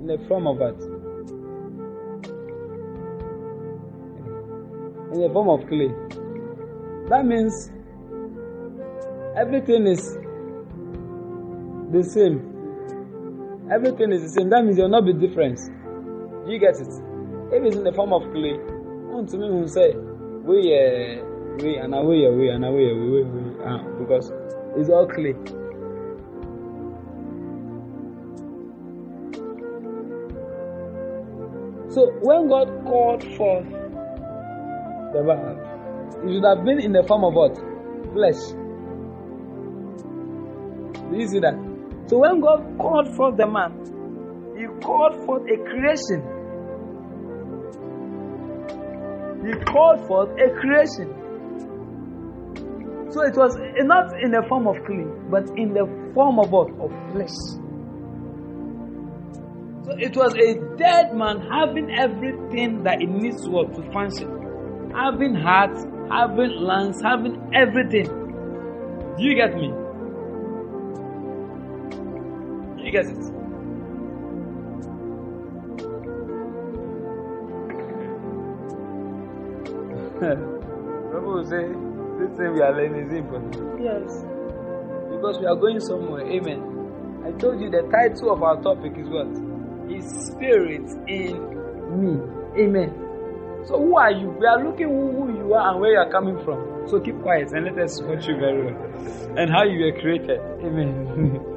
In 0.01 0.07
the 0.07 0.17
form 0.27 0.47
of 0.47 0.57
what? 0.57 1.01
in 5.13 5.19
the 5.19 5.29
form 5.33 5.49
of 5.49 5.67
clay. 5.67 5.89
That 7.09 7.25
means 7.25 7.71
everything 9.35 9.85
is 9.87 10.17
the 11.91 12.03
same. 12.03 13.69
Everything 13.71 14.11
is 14.11 14.21
the 14.23 14.29
same. 14.29 14.49
That 14.49 14.63
means 14.63 14.77
there 14.77 14.85
will 14.85 14.91
not 14.91 15.05
be 15.05 15.13
difference. 15.13 15.67
Do 15.67 16.51
you 16.51 16.59
get 16.59 16.75
it? 16.79 16.87
If 17.53 17.63
it's 17.63 17.75
in 17.75 17.83
the 17.83 17.93
form 17.93 18.13
of 18.13 18.23
clay, 18.31 18.57
want 19.11 19.29
to 19.29 19.37
me 19.37 19.47
who 19.47 19.67
say 19.67 19.93
we 19.93 20.71
uh, 20.73 21.23
we 21.59 21.77
and 21.77 21.93
we 22.07 22.27
we 22.29 22.49
and 22.49 22.63
we 22.73 22.93
we 22.93 23.23
we 23.23 23.41
ah 23.63 23.83
because 23.99 24.31
it's 24.75 24.89
all 24.89 25.07
clay. 25.07 25.35
So 31.89 32.09
when 32.21 32.47
God 32.47 32.67
called 32.85 33.23
forth 33.35 33.81
the 35.13 35.23
man. 35.23 35.57
It 36.23 36.33
should 36.33 36.45
have 36.45 36.63
been 36.63 36.79
in 36.79 36.93
the 36.93 37.03
form 37.03 37.23
of 37.23 37.33
what? 37.33 37.55
Flesh. 38.13 38.53
Do 41.09 41.17
you 41.17 41.27
see 41.27 41.39
that? 41.39 41.70
So 42.07 42.19
when 42.19 42.41
God 42.41 42.77
called 42.77 43.15
forth 43.15 43.37
the 43.37 43.47
man, 43.47 43.71
He 44.57 44.65
called 44.83 45.25
forth 45.25 45.43
a 45.43 45.57
creation. 45.69 46.21
He 49.45 49.53
called 49.65 50.07
forth 50.07 50.29
a 50.39 50.49
creation. 50.59 51.17
So 53.11 53.23
it 53.23 53.35
was 53.35 53.57
not 53.83 54.13
in 54.21 54.31
the 54.31 54.43
form 54.47 54.67
of 54.67 54.75
clay, 54.85 55.05
but 55.29 55.49
in 55.57 55.73
the 55.73 55.85
form 56.13 56.39
of 56.39 56.51
what? 56.51 56.69
Of 56.79 56.91
flesh. 57.11 57.35
So 59.83 59.97
it 59.97 60.15
was 60.15 60.33
a 60.35 60.77
dead 60.77 61.15
man 61.15 61.41
having 61.41 61.91
everything 61.91 62.83
that 62.83 63.01
it 63.01 63.09
needs 63.09 63.43
to, 63.43 63.51
to 63.51 63.91
function 63.91 64.41
having 64.93 65.35
heart, 65.35 65.75
having 66.09 66.51
lungs, 66.51 67.01
having 67.01 67.51
everything. 67.53 68.07
Do 69.17 69.23
you 69.23 69.35
get 69.35 69.55
me? 69.55 69.71
You? 72.93 73.31
People 80.21 81.33
will 81.33 81.45
say, 81.45 81.65
this 82.19 82.37
thing 82.37 82.53
we 82.53 82.61
are 82.61 82.75
learning 82.75 83.07
is 83.07 83.13
important. 83.13 83.81
Yes. 83.81 84.23
Because 85.09 85.39
we 85.39 85.45
are 85.47 85.55
going 85.55 85.79
somewhere. 85.79 86.25
Amen. 86.29 86.61
I 87.25 87.31
told 87.39 87.59
you 87.59 87.69
the 87.69 87.81
title 87.91 88.31
of 88.31 88.43
our 88.43 88.61
topic 88.61 88.93
is 88.97 89.07
what? 89.09 89.27
His 89.89 90.05
spirit 90.27 90.87
in 91.07 91.41
me. 91.97 92.19
Amen. 92.61 92.93
So 93.65 93.77
who 93.79 93.97
are 93.97 94.11
you? 94.11 94.29
We 94.29 94.45
are 94.45 94.63
looking 94.63 94.89
who, 94.89 95.11
who 95.11 95.37
you 95.37 95.53
are 95.53 95.71
and 95.71 95.81
where 95.81 95.91
you 95.93 95.99
are 95.99 96.11
coming 96.11 96.37
from. 96.43 96.87
So 96.87 96.99
keep 96.99 97.19
quiet 97.21 97.51
and 97.51 97.65
let 97.65 97.77
us 97.79 98.01
watch 98.01 98.27
you 98.27 98.37
very 98.37 98.65
well. 98.65 99.37
And 99.37 99.49
how 99.49 99.63
you 99.63 99.85
were 99.85 99.99
created. 99.99 100.39
Amen. 100.63 101.47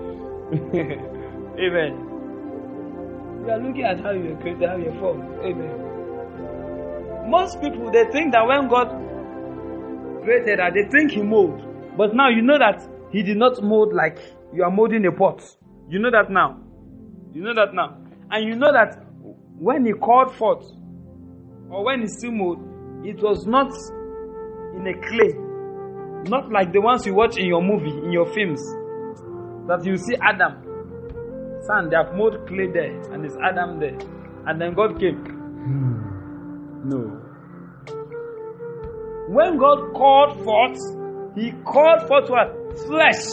Amen. 1.58 3.42
We 3.44 3.50
are 3.50 3.58
looking 3.58 3.84
at 3.84 4.00
how 4.00 4.10
you 4.10 4.34
were 4.34 4.40
created, 4.40 4.68
how 4.68 4.76
you 4.76 4.90
were 4.90 4.98
formed. 5.00 5.24
Amen. 5.44 7.30
Most 7.30 7.60
people 7.60 7.90
they 7.90 8.04
think 8.12 8.32
that 8.32 8.46
when 8.46 8.68
God 8.68 8.88
created 10.24 10.58
that 10.58 10.72
they 10.74 10.88
think 10.90 11.12
he 11.12 11.22
mold. 11.22 11.60
But 11.96 12.14
now 12.14 12.28
you 12.28 12.42
know 12.42 12.58
that 12.58 12.86
he 13.12 13.22
did 13.22 13.36
not 13.36 13.62
mold 13.62 13.92
like 13.94 14.18
you 14.52 14.64
are 14.64 14.70
molding 14.70 15.06
a 15.06 15.12
pot. 15.12 15.42
You 15.88 15.98
know 15.98 16.10
that 16.10 16.30
now. 16.30 16.58
You 17.32 17.42
know 17.42 17.54
that 17.54 17.74
now. 17.74 17.98
And 18.30 18.44
you 18.48 18.56
know 18.56 18.72
that 18.72 19.04
when 19.58 19.84
he 19.84 19.92
called 19.92 20.34
forth 20.34 20.64
or 21.70 21.84
when 21.84 22.02
He 22.02 22.08
still 22.08 22.30
mold, 22.32 22.58
it 23.04 23.20
was 23.22 23.46
not 23.46 23.72
in 24.76 24.86
a 24.86 24.94
clay. 25.08 25.34
Not 26.30 26.50
like 26.50 26.72
the 26.72 26.80
ones 26.80 27.04
you 27.04 27.14
watch 27.14 27.36
in 27.36 27.46
your 27.46 27.62
movie, 27.62 27.90
in 27.90 28.12
your 28.12 28.26
films. 28.32 28.60
That 29.68 29.84
you 29.84 29.96
see 29.96 30.16
Adam. 30.22 30.63
Son, 31.66 31.88
they 31.88 31.96
have 31.96 32.14
mold 32.14 32.46
clay 32.46 32.66
there, 32.70 33.00
and 33.12 33.24
it's 33.24 33.36
Adam 33.42 33.80
there. 33.80 33.96
And 34.46 34.60
then 34.60 34.74
God 34.74 34.98
came. 35.00 35.16
Hmm. 35.16 36.88
No. 36.88 37.20
When 39.28 39.56
God 39.56 39.94
called 39.94 40.44
forth, 40.44 40.78
He 41.34 41.52
called 41.64 42.06
forth 42.06 42.28
what? 42.28 42.52
Flesh. 42.86 43.24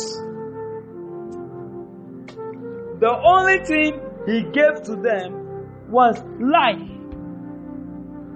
The 3.01 3.11
only 3.25 3.65
thing 3.65 3.99
He 4.25 4.43
gave 4.53 4.81
to 4.83 4.95
them 4.95 5.89
was 5.89 6.23
life. 6.39 6.87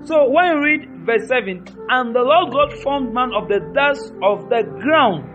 So 0.06 0.30
when 0.30 0.46
you 0.46 0.62
read 0.62 0.90
verse 1.06 1.28
7, 1.30 1.64
and 1.90 2.14
the 2.14 2.20
Lord 2.20 2.52
God 2.52 2.78
formed 2.84 3.14
man 3.14 3.32
of 3.34 3.48
the 3.48 3.60
dust 3.74 4.12
of 4.22 4.50
the 4.50 4.64
ground. 4.82 5.32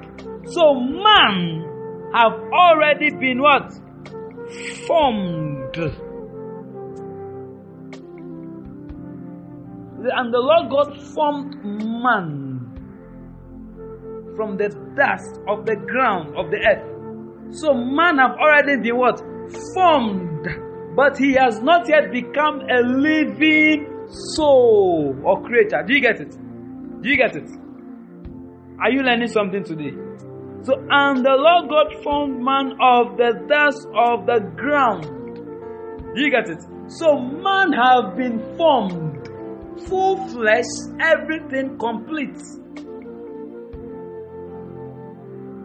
So 0.53 0.75
man 0.75 1.64
have 2.14 2.38
already 2.53 3.11
been 3.11 3.40
what? 3.40 3.73
Formed. 4.87 5.77
And 10.03 10.33
the 10.33 10.39
Lord 10.39 10.71
God 10.71 10.99
formed 11.15 11.63
man 11.65 12.61
from 14.35 14.57
the 14.57 14.69
dust 14.97 15.39
of 15.47 15.67
the 15.67 15.77
ground 15.77 16.37
of 16.37 16.51
the 16.51 16.57
earth. 16.57 17.57
So 17.57 17.75
man 17.75 18.19
have 18.19 18.39
already 18.39 18.81
been 18.83 18.97
what? 18.97 19.21
Formed. 19.75 20.49
But 20.97 21.19
he 21.19 21.35
has 21.35 21.61
not 21.61 21.89
yet 21.89 22.11
become 22.11 22.63
a 22.69 22.81
living 22.83 23.87
soul 24.35 25.15
or 25.25 25.43
creator. 25.43 25.85
Do 25.87 25.95
you 25.95 26.01
get 26.01 26.21
it? 26.21 26.31
Do 27.03 27.09
you 27.09 27.17
get 27.17 27.37
it? 27.37 27.49
Are 28.83 28.91
you 28.91 29.03
learning 29.03 29.29
something 29.29 29.63
today? 29.63 29.93
So, 30.62 30.75
and 30.90 31.25
the 31.25 31.37
Lord 31.37 31.70
God 31.70 32.03
formed 32.03 32.42
man 32.44 32.73
of 32.81 33.16
the 33.16 33.33
dust 33.49 33.88
of 33.94 34.27
the 34.27 34.40
ground. 34.57 35.05
You 36.14 36.31
get 36.31 36.51
it? 36.51 36.62
So, 36.88 37.18
man 37.18 37.73
have 37.73 38.16
been 38.16 38.40
formed, 38.59 39.27
full 39.88 40.16
flesh, 40.29 40.66
everything 41.01 41.79
complete. 41.79 42.37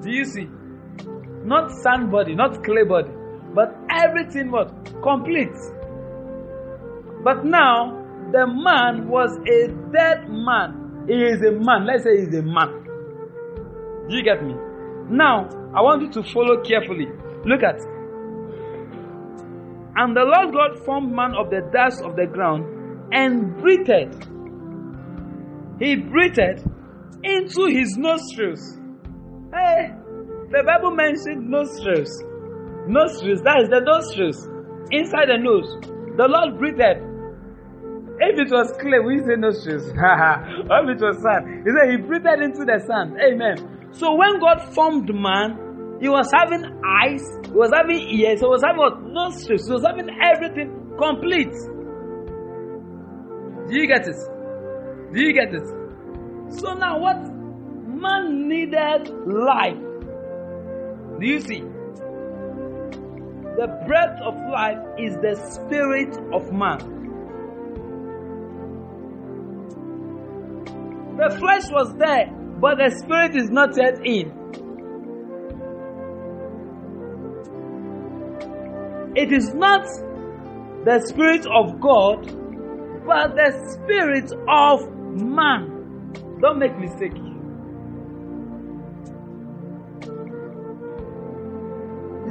Do 0.01 0.11
you 0.11 0.23
see? 0.23 0.47
Not 1.43 1.71
sand 1.81 2.11
body, 2.11 2.35
not 2.35 2.63
clay 2.63 2.83
body, 2.83 3.11
but 3.53 3.75
everything 3.91 4.49
what? 4.51 4.71
Complete. 5.01 5.55
But 7.23 7.43
now, 7.43 8.01
the 8.31 8.47
man 8.47 9.09
was 9.09 9.35
a 9.47 9.67
dead 9.91 10.29
man. 10.29 11.05
He 11.07 11.15
is 11.15 11.41
a 11.41 11.51
man. 11.51 11.85
Let's 11.85 12.03
say 12.03 12.17
he's 12.17 12.33
a 12.35 12.43
man. 12.43 12.83
Do 14.07 14.15
you 14.15 14.23
get 14.23 14.43
me? 14.43 14.55
Now, 15.09 15.47
I 15.75 15.81
want 15.81 16.01
you 16.01 16.11
to 16.21 16.23
follow 16.33 16.61
carefully. 16.63 17.07
Look 17.45 17.61
at. 17.61 17.77
And 19.97 20.15
the 20.15 20.25
Lord 20.25 20.53
God 20.53 20.83
formed 20.83 21.13
man 21.13 21.35
of 21.35 21.49
the 21.49 21.61
dust 21.71 22.01
of 22.03 22.15
the 22.15 22.25
ground 22.25 22.65
and 23.13 23.55
breathed. 23.61 24.25
He 25.79 25.95
breathed 25.95 26.65
into 27.23 27.65
his 27.69 27.95
nostrils. 27.97 28.79
Hey, 29.53 29.93
the 30.49 30.63
Bible 30.65 30.91
mentioned 30.91 31.49
nostrils. 31.49 32.09
Nostrils, 32.87 33.41
that 33.43 33.61
is 33.61 33.69
the 33.69 33.81
nostrils. 33.85 34.47
Inside 34.91 35.29
the 35.29 35.37
nose. 35.37 35.69
The 36.17 36.27
Lord 36.27 36.57
breathed. 36.57 36.81
If 38.17 38.39
it 38.39 38.49
was 38.51 38.71
clay, 38.79 38.99
we 38.99 39.19
say 39.19 39.35
nostrils. 39.37 39.85
if 39.91 40.85
it 40.89 41.01
was 41.03 41.21
sand, 41.21 41.63
he 41.63 41.71
said 41.71 41.91
he 41.91 41.97
breathed 41.97 42.41
into 42.41 42.65
the 42.65 42.79
sand. 42.87 43.19
Amen. 43.21 43.74
So 43.97 44.13
when 44.15 44.39
God 44.39 44.73
formed 44.73 45.09
man, 45.13 45.97
he 46.01 46.09
was 46.09 46.29
having 46.33 46.65
eyes, 46.83 47.23
he 47.45 47.51
was 47.51 47.71
having 47.73 47.95
ears, 47.95 48.41
he 48.41 48.45
was 48.45 48.61
having? 48.61 49.13
Nostrils, 49.13 49.65
he 49.67 49.73
was 49.73 49.85
having 49.85 50.09
everything 50.21 50.69
complete. 50.99 51.53
Do 53.67 53.79
you 53.79 53.87
get 53.87 54.05
it? 54.05 54.17
Do 55.13 55.21
you 55.21 55.33
get 55.33 55.53
it? 55.53 55.67
So 56.59 56.73
now 56.73 56.99
what? 56.99 57.17
Man 57.87 58.49
needed 58.49 59.07
life. 59.25 59.79
Do 61.19 61.25
you 61.25 61.39
see? 61.39 61.61
The 63.55 63.67
breath 63.87 64.19
of 64.21 64.35
life 64.51 64.83
is 64.99 65.15
the 65.21 65.35
spirit 65.51 66.13
of 66.33 66.51
man. 66.51 66.79
The 71.15 71.29
flesh 71.39 71.71
was 71.71 71.95
there, 71.97 72.27
but 72.65 72.79
the 72.79 72.89
spirit 72.97 73.35
is 73.35 73.51
not 73.51 73.77
yet 73.77 74.03
in. 74.03 74.25
It 79.15 79.31
is 79.31 79.53
not 79.53 79.83
the 80.83 80.99
spirit 81.05 81.45
of 81.45 81.79
God, 81.79 82.25
but 83.05 83.35
the 83.35 83.51
spirit 83.69 84.31
of 84.49 84.81
man. 85.13 86.11
Don't 86.41 86.57
make 86.57 86.75
mistake. 86.79 87.13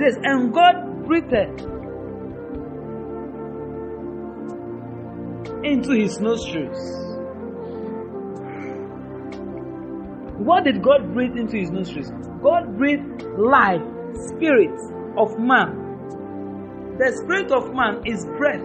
Yes, 0.01 0.17
and 0.21 0.53
God 0.53 1.07
breathed 1.07 1.33
into 5.63 5.93
his 5.93 6.19
nostrils. 6.19 7.14
What 10.45 10.65
did 10.65 10.83
God 10.83 11.15
breathe 11.15 11.39
into 11.39 11.57
his 11.57 11.71
nostrils? 11.71 12.11
God 12.43 12.77
breathed 12.77 13.23
life, 13.39 13.81
spirit 14.29 14.79
of 15.17 15.39
man. 15.39 15.81
The 16.99 17.13
spirit 17.17 17.51
of 17.51 17.73
man 17.73 18.03
is 18.05 18.27
breath. 18.37 18.61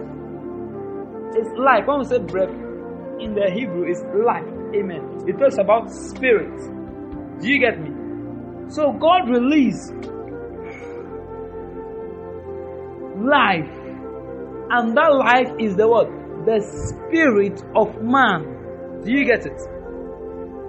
It's 1.38 1.58
life. 1.58 1.88
When 1.88 2.00
we 2.00 2.06
say 2.06 2.20
breath 2.20 2.50
in 3.22 3.34
the 3.34 3.50
Hebrew, 3.50 3.90
it's 3.90 4.02
life. 4.14 4.44
Amen. 4.76 5.24
It 5.26 5.40
talks 5.40 5.58
about 5.58 5.90
spirit. 5.90 6.52
Do 7.40 7.48
you 7.48 7.60
get 7.60 7.80
me? 7.80 7.92
So 8.68 8.92
God 8.92 9.30
released 9.30 9.94
life. 13.24 13.72
And 14.72 14.98
that 14.98 15.14
life 15.16 15.56
is 15.60 15.78
the 15.78 15.88
what? 15.88 16.10
The 16.46 16.60
spirit 16.92 17.64
of 17.74 18.04
man. 18.04 19.02
Do 19.06 19.14
you 19.14 19.24
get 19.24 19.46
it? 19.46 19.79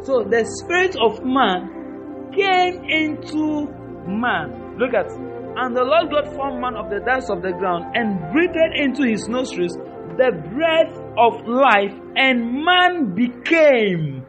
So 0.03 0.25
the 0.25 0.45
spirit 0.63 0.97
of 0.97 1.25
man 1.25 2.33
came 2.33 2.85
into 2.85 3.69
man. 4.07 4.79
Look 4.79 4.95
at 4.95 5.11
and 5.57 5.77
the 5.77 5.83
Lord 5.83 6.11
God 6.11 6.35
formed 6.37 6.61
man 6.61 6.77
of 6.77 6.89
the 6.91 7.01
dust 7.01 7.29
of 7.29 7.43
the 7.43 7.53
ground 7.53 7.95
and 7.95 8.33
breathed 8.33 8.57
into 8.77 9.03
his 9.03 9.29
nostrils 9.29 9.77
the 10.21 10.33
breath 10.53 10.95
of 11.17 11.47
life, 11.47 11.95
and 12.15 12.63
man 12.63 13.15
became. 13.15 14.27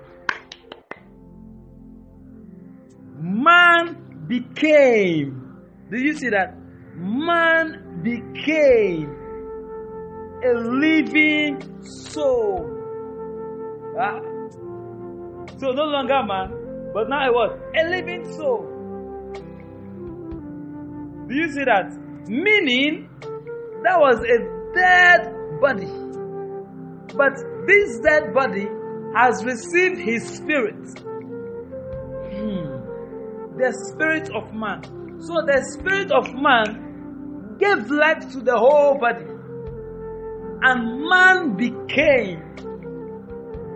Man 3.20 4.26
became. 4.28 5.68
Do 5.92 5.98
you 5.98 6.14
see 6.14 6.30
that? 6.30 6.56
Man 6.96 8.02
became 8.04 9.10
a 10.46 10.54
living 10.54 11.84
soul. 11.84 12.70
Ah. 14.00 14.31
So 15.62 15.67
no 15.74 15.84
longer 15.84 16.24
man, 16.26 16.91
but 16.91 17.08
now 17.08 17.24
it 17.24 17.32
was 17.32 17.56
a 17.78 17.88
living 17.88 18.34
soul. 18.34 18.65
Do 21.30 21.36
you 21.36 21.52
see 21.54 21.63
that? 21.65 21.93
Meaning 22.28 23.08
that 23.84 24.00
was 24.00 24.26
a 24.26 24.41
dead 24.74 25.30
body. 25.62 25.86
But 27.15 27.38
this 27.67 28.00
dead 28.00 28.34
body 28.34 28.65
has 29.15 29.45
received 29.45 30.00
his 30.02 30.28
spirit. 30.36 30.82
Hmm. 32.34 32.82
The 33.56 33.71
spirit 33.93 34.32
of 34.34 34.52
man. 34.56 34.82
So 35.21 35.45
the 35.45 35.62
spirit 35.78 36.12
of 36.12 36.34
man 36.41 37.58
gave 37.60 37.88
life 37.91 38.32
to 38.32 38.39
the 38.39 38.58
whole 38.58 38.97
body. 38.97 39.30
And 40.63 41.08
man 41.08 41.56
became, 41.56 42.41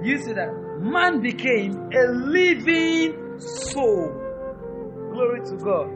you 0.03 0.17
see 0.17 0.33
that? 0.33 0.64
Man 0.85 1.19
became 1.19 1.89
a 1.91 2.11
living 2.11 3.39
soul. 3.39 4.13
Glory 5.11 5.41
to 5.45 5.55
God. 5.57 5.89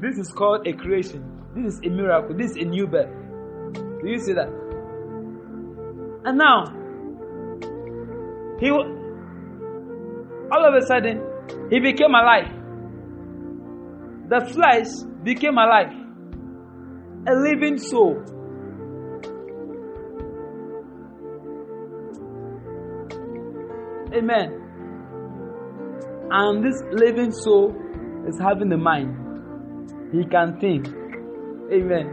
This 0.00 0.18
is 0.18 0.28
called 0.28 0.68
a 0.68 0.72
creation. 0.72 1.24
This 1.56 1.74
is 1.74 1.80
a 1.84 1.88
miracle. 1.88 2.36
This 2.36 2.52
is 2.52 2.58
a 2.58 2.64
new 2.64 2.86
birth. 2.86 3.10
Do 3.74 4.08
you 4.08 4.20
see 4.20 4.32
that? 4.34 4.46
And 6.24 6.38
now, 6.38 6.66
he 8.60 8.70
all 8.70 10.64
of 10.64 10.74
a 10.74 10.86
sudden 10.86 11.24
he 11.70 11.80
became 11.80 12.14
alive. 12.14 12.52
The 14.28 14.46
flesh 14.52 14.86
became 15.24 15.58
alive, 15.58 15.90
a 17.26 17.34
living 17.34 17.78
soul. 17.78 18.22
Amen. 24.20 24.52
And 26.30 26.62
this 26.62 26.82
living 26.92 27.32
soul 27.32 27.74
is 28.28 28.38
having 28.38 28.70
a 28.70 28.76
mind. 28.76 29.16
He 30.12 30.24
can 30.26 30.60
think. 30.60 30.86
Amen. 31.72 32.06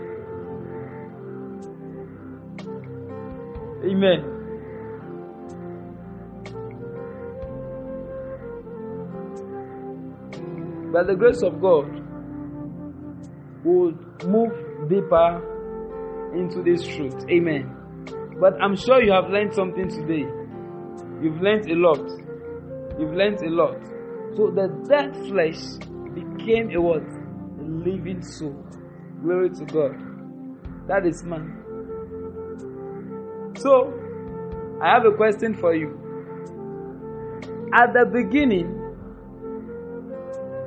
Amen. 3.83 4.33
By 10.93 11.03
the 11.03 11.15
grace 11.15 11.41
of 11.43 11.59
God, 11.61 11.91
we'll 13.65 13.91
move 14.25 14.89
deeper 14.89 15.41
into 16.33 16.63
this 16.63 16.87
truth. 16.87 17.25
Amen. 17.29 17.73
But 18.39 18.53
I'm 18.61 18.77
sure 18.77 19.03
you 19.03 19.11
have 19.11 19.29
learned 19.29 19.53
something 19.53 19.89
today. 19.89 20.46
You've 21.21 21.41
learned 21.41 21.69
a 21.69 21.75
lot. 21.75 22.05
You've 22.99 23.13
learned 23.13 23.41
a 23.41 23.49
lot. 23.49 23.79
So 24.35 24.51
the 24.51 24.67
dead 24.87 25.15
flesh 25.27 25.61
became 26.13 26.71
a 26.71 26.81
what? 26.81 27.03
living 27.67 28.21
soul. 28.21 28.55
Glory 29.21 29.49
to 29.49 29.65
God. 29.65 30.87
That 30.87 31.05
is 31.05 31.23
man. 31.23 31.63
So, 33.57 33.93
I 34.81 34.93
have 34.93 35.05
a 35.05 35.15
question 35.15 35.55
for 35.55 35.75
you. 35.75 35.89
At 37.73 37.93
the 37.93 38.05
beginning, 38.05 38.73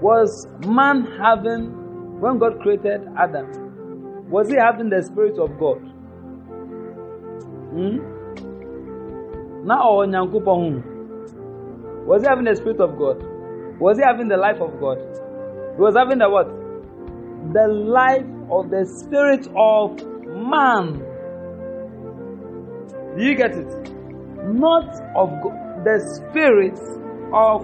was 0.02 0.46
man 0.66 1.06
having, 1.22 2.20
when 2.20 2.38
God 2.38 2.60
created 2.60 3.06
Adam, 3.16 4.28
was 4.30 4.48
he 4.48 4.56
having 4.56 4.90
the 4.90 5.02
Spirit 5.02 5.38
of 5.38 5.58
God? 5.58 5.78
Hmm? 7.72 8.19
Now, 9.64 9.82
oh, 9.82 10.06
was 12.06 12.22
he 12.22 12.28
having 12.28 12.44
the 12.44 12.56
Spirit 12.56 12.80
of 12.80 12.98
God? 12.98 13.22
Was 13.78 13.98
he 13.98 14.04
having 14.04 14.28
the 14.28 14.36
life 14.36 14.60
of 14.60 14.80
God? 14.80 14.98
He 15.76 15.80
was 15.80 15.96
having 15.96 16.18
the 16.18 16.28
what? 16.28 16.60
the 17.52 17.66
life 17.66 18.26
of 18.50 18.70
the 18.70 18.84
spirit 18.84 19.48
of 19.56 19.96
man. 20.36 21.02
Do 23.16 23.24
you 23.24 23.34
get 23.34 23.52
it? 23.52 23.92
Not 24.44 24.88
of 25.16 25.30
God, 25.42 25.84
the 25.84 25.98
spirit 26.14 26.78
of 27.32 27.62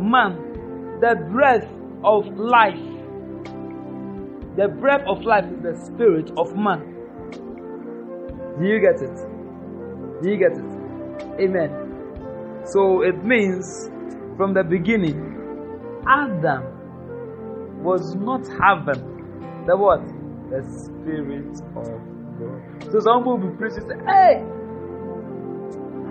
man, 0.00 0.36
the 1.00 1.16
breath 1.30 1.68
of 2.02 2.26
life. 2.38 2.78
The 4.56 4.68
breath 4.68 5.02
of 5.06 5.22
life 5.22 5.44
is 5.44 5.62
the 5.62 5.74
spirit 5.84 6.30
of 6.38 6.56
man. 6.56 6.94
Do 8.58 8.64
you 8.64 8.80
get 8.80 9.02
it? 9.02 9.16
Do 10.22 10.30
you 10.30 10.38
get 10.38 10.52
it? 10.52 10.75
Amen. 11.40 11.70
So 12.66 13.02
it 13.02 13.24
means 13.24 13.90
from 14.36 14.54
the 14.54 14.64
beginning, 14.64 15.18
Adam 16.08 16.64
was 17.82 18.14
not 18.14 18.46
having 18.60 19.64
the 19.66 19.76
what? 19.76 20.04
The 20.50 20.62
spirit 20.84 21.60
of 21.74 21.86
God. 22.38 22.92
So 22.92 23.00
some 23.00 23.20
people 23.20 23.38
will 23.38 23.50
be 23.50 23.56
preaching, 23.56 23.88
hey, 24.06 24.42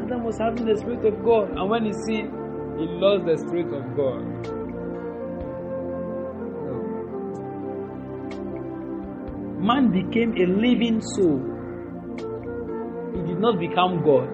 Adam 0.03 0.23
was 0.23 0.37
having 0.37 0.65
the 0.65 0.77
spirit 0.77 1.05
of 1.05 1.23
God. 1.23 1.49
And 1.57 1.69
when 1.69 1.85
he 1.85 1.93
see, 1.93 2.23
he 2.77 2.85
lost 2.99 3.25
the 3.25 3.37
spirit 3.37 3.73
of 3.73 3.95
God. 3.95 4.55
man 9.65 9.89
became 9.91 10.31
a 10.37 10.45
living 10.45 11.01
soul. 11.01 11.41
He 13.15 13.21
did 13.27 13.39
not 13.39 13.59
become 13.59 14.03
God. 14.03 14.29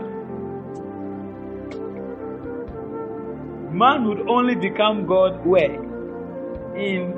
Man 3.82 4.08
would 4.08 4.30
only 4.30 4.54
become 4.54 5.08
God 5.08 5.44
where? 5.44 5.74
In 6.76 7.13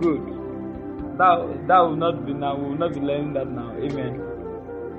good. 0.00 0.22
That 1.18 1.66
that 1.66 1.78
will 1.80 1.96
not 1.96 2.24
be 2.24 2.34
now. 2.34 2.56
We 2.56 2.68
will 2.68 2.78
not 2.78 2.94
be 2.94 3.00
learning 3.00 3.32
that 3.32 3.48
now. 3.48 3.72
Amen. 3.72 4.20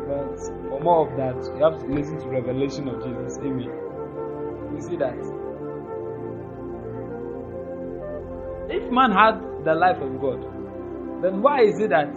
But 0.10 0.36
for 0.68 0.82
more 0.82 1.08
of 1.08 1.16
that, 1.16 1.38
you 1.56 1.64
have 1.64 1.80
to 1.80 1.88
listen 1.88 2.20
to 2.20 2.28
revelation 2.28 2.90
of 2.90 3.02
Jesus. 3.02 3.38
Amen. 3.38 3.72
You 4.76 4.82
see 4.82 4.98
that? 4.98 5.16
If 8.70 8.92
man 8.92 9.12
had 9.14 9.40
the 9.64 9.74
life 9.74 10.02
of 10.02 10.20
God, 10.20 10.44
then 11.24 11.42
why 11.42 11.62
is 11.62 11.80
it 11.80 11.92
that 11.92 12.14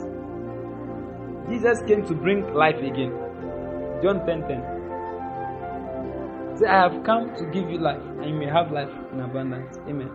Jesus 1.48 1.82
came 1.87 2.04
to 2.04 2.14
bring 2.16 2.52
life 2.52 2.78
again? 2.78 3.14
John 4.02 4.26
10 4.26 4.48
10. 4.48 4.71
Say, 6.62 6.68
I 6.68 6.88
have 6.88 7.05
come 7.05 7.35
to 7.37 7.44
give 7.46 7.68
you 7.70 7.79
life, 7.79 8.01
and 8.01 8.31
you 8.31 8.35
may 8.35 8.46
have 8.46 8.70
life 8.70 8.90
in 9.12 9.20
abundance. 9.20 9.77
Amen. 9.88 10.11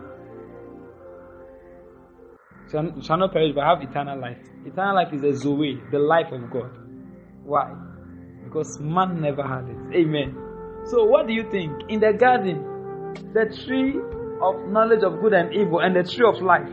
Shall, 2.70 3.00
shall 3.02 3.18
not 3.18 3.32
perish, 3.32 3.54
but 3.54 3.64
have 3.64 3.82
eternal 3.82 4.18
life. 4.18 4.38
Eternal 4.64 4.94
life 4.94 5.12
is 5.12 5.22
a 5.22 5.34
Zoe, 5.36 5.80
the 5.90 5.98
life 5.98 6.32
of 6.32 6.50
God. 6.50 6.70
Why? 7.44 7.74
Because 8.44 8.78
man 8.80 9.20
never 9.20 9.42
had 9.42 9.68
it. 9.68 9.96
Amen. 10.00 10.36
So, 10.86 11.04
what 11.04 11.26
do 11.26 11.34
you 11.34 11.50
think? 11.50 11.72
In 11.88 12.00
the 12.00 12.12
garden, 12.12 12.64
the 13.34 13.44
tree 13.66 13.94
of 14.42 14.68
knowledge 14.70 15.02
of 15.02 15.20
good 15.20 15.34
and 15.34 15.52
evil, 15.52 15.80
and 15.80 15.94
the 15.96 16.02
tree 16.02 16.26
of 16.26 16.40
life 16.42 16.68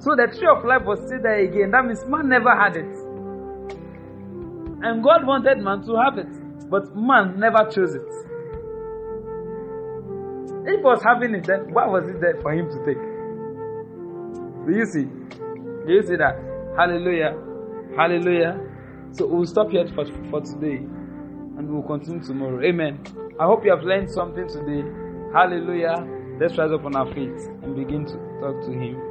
so 0.00 0.14
the 0.14 0.26
tree 0.26 0.46
of 0.48 0.64
life 0.64 0.82
was 0.84 1.00
still 1.06 1.22
there 1.22 1.38
again. 1.38 1.70
That 1.70 1.84
means 1.84 2.04
man 2.06 2.28
never 2.28 2.54
had 2.54 2.76
it. 2.76 2.94
And 4.82 5.02
God 5.02 5.26
wanted 5.26 5.58
man 5.58 5.82
to 5.86 5.96
have 5.96 6.18
it. 6.18 6.70
But 6.70 6.94
man 6.94 7.38
never 7.38 7.68
chose 7.70 7.94
it. 7.94 8.27
If 10.66 10.78
he 10.78 10.82
was 10.82 11.02
having 11.02 11.34
it, 11.34 11.44
then 11.46 11.72
why 11.72 11.86
was 11.86 12.08
it 12.08 12.20
there 12.20 12.38
for 12.42 12.52
him 12.52 12.68
to 12.68 12.78
take? 12.84 13.00
Do 14.66 14.72
you 14.76 14.84
see? 14.86 15.04
Do 15.86 15.92
you 15.92 16.02
see 16.02 16.16
that? 16.16 16.36
Hallelujah. 16.76 17.34
Hallelujah. 17.96 18.60
So 19.12 19.26
we'll 19.26 19.46
stop 19.46 19.70
here 19.70 19.86
for, 19.94 20.04
for 20.30 20.40
today 20.42 20.76
and 21.58 21.68
we'll 21.70 21.82
continue 21.82 22.22
tomorrow. 22.22 22.62
Amen. 22.62 23.00
I 23.40 23.46
hope 23.46 23.64
you 23.64 23.70
have 23.70 23.82
learned 23.82 24.10
something 24.10 24.46
today. 24.46 24.86
Hallelujah. 25.32 26.06
Let's 26.40 26.56
rise 26.58 26.70
up 26.72 26.84
on 26.84 26.94
our 26.94 27.06
feet 27.14 27.34
and 27.62 27.74
begin 27.74 28.04
to 28.06 28.16
talk 28.40 28.60
to 28.66 28.72
Him. 28.72 29.07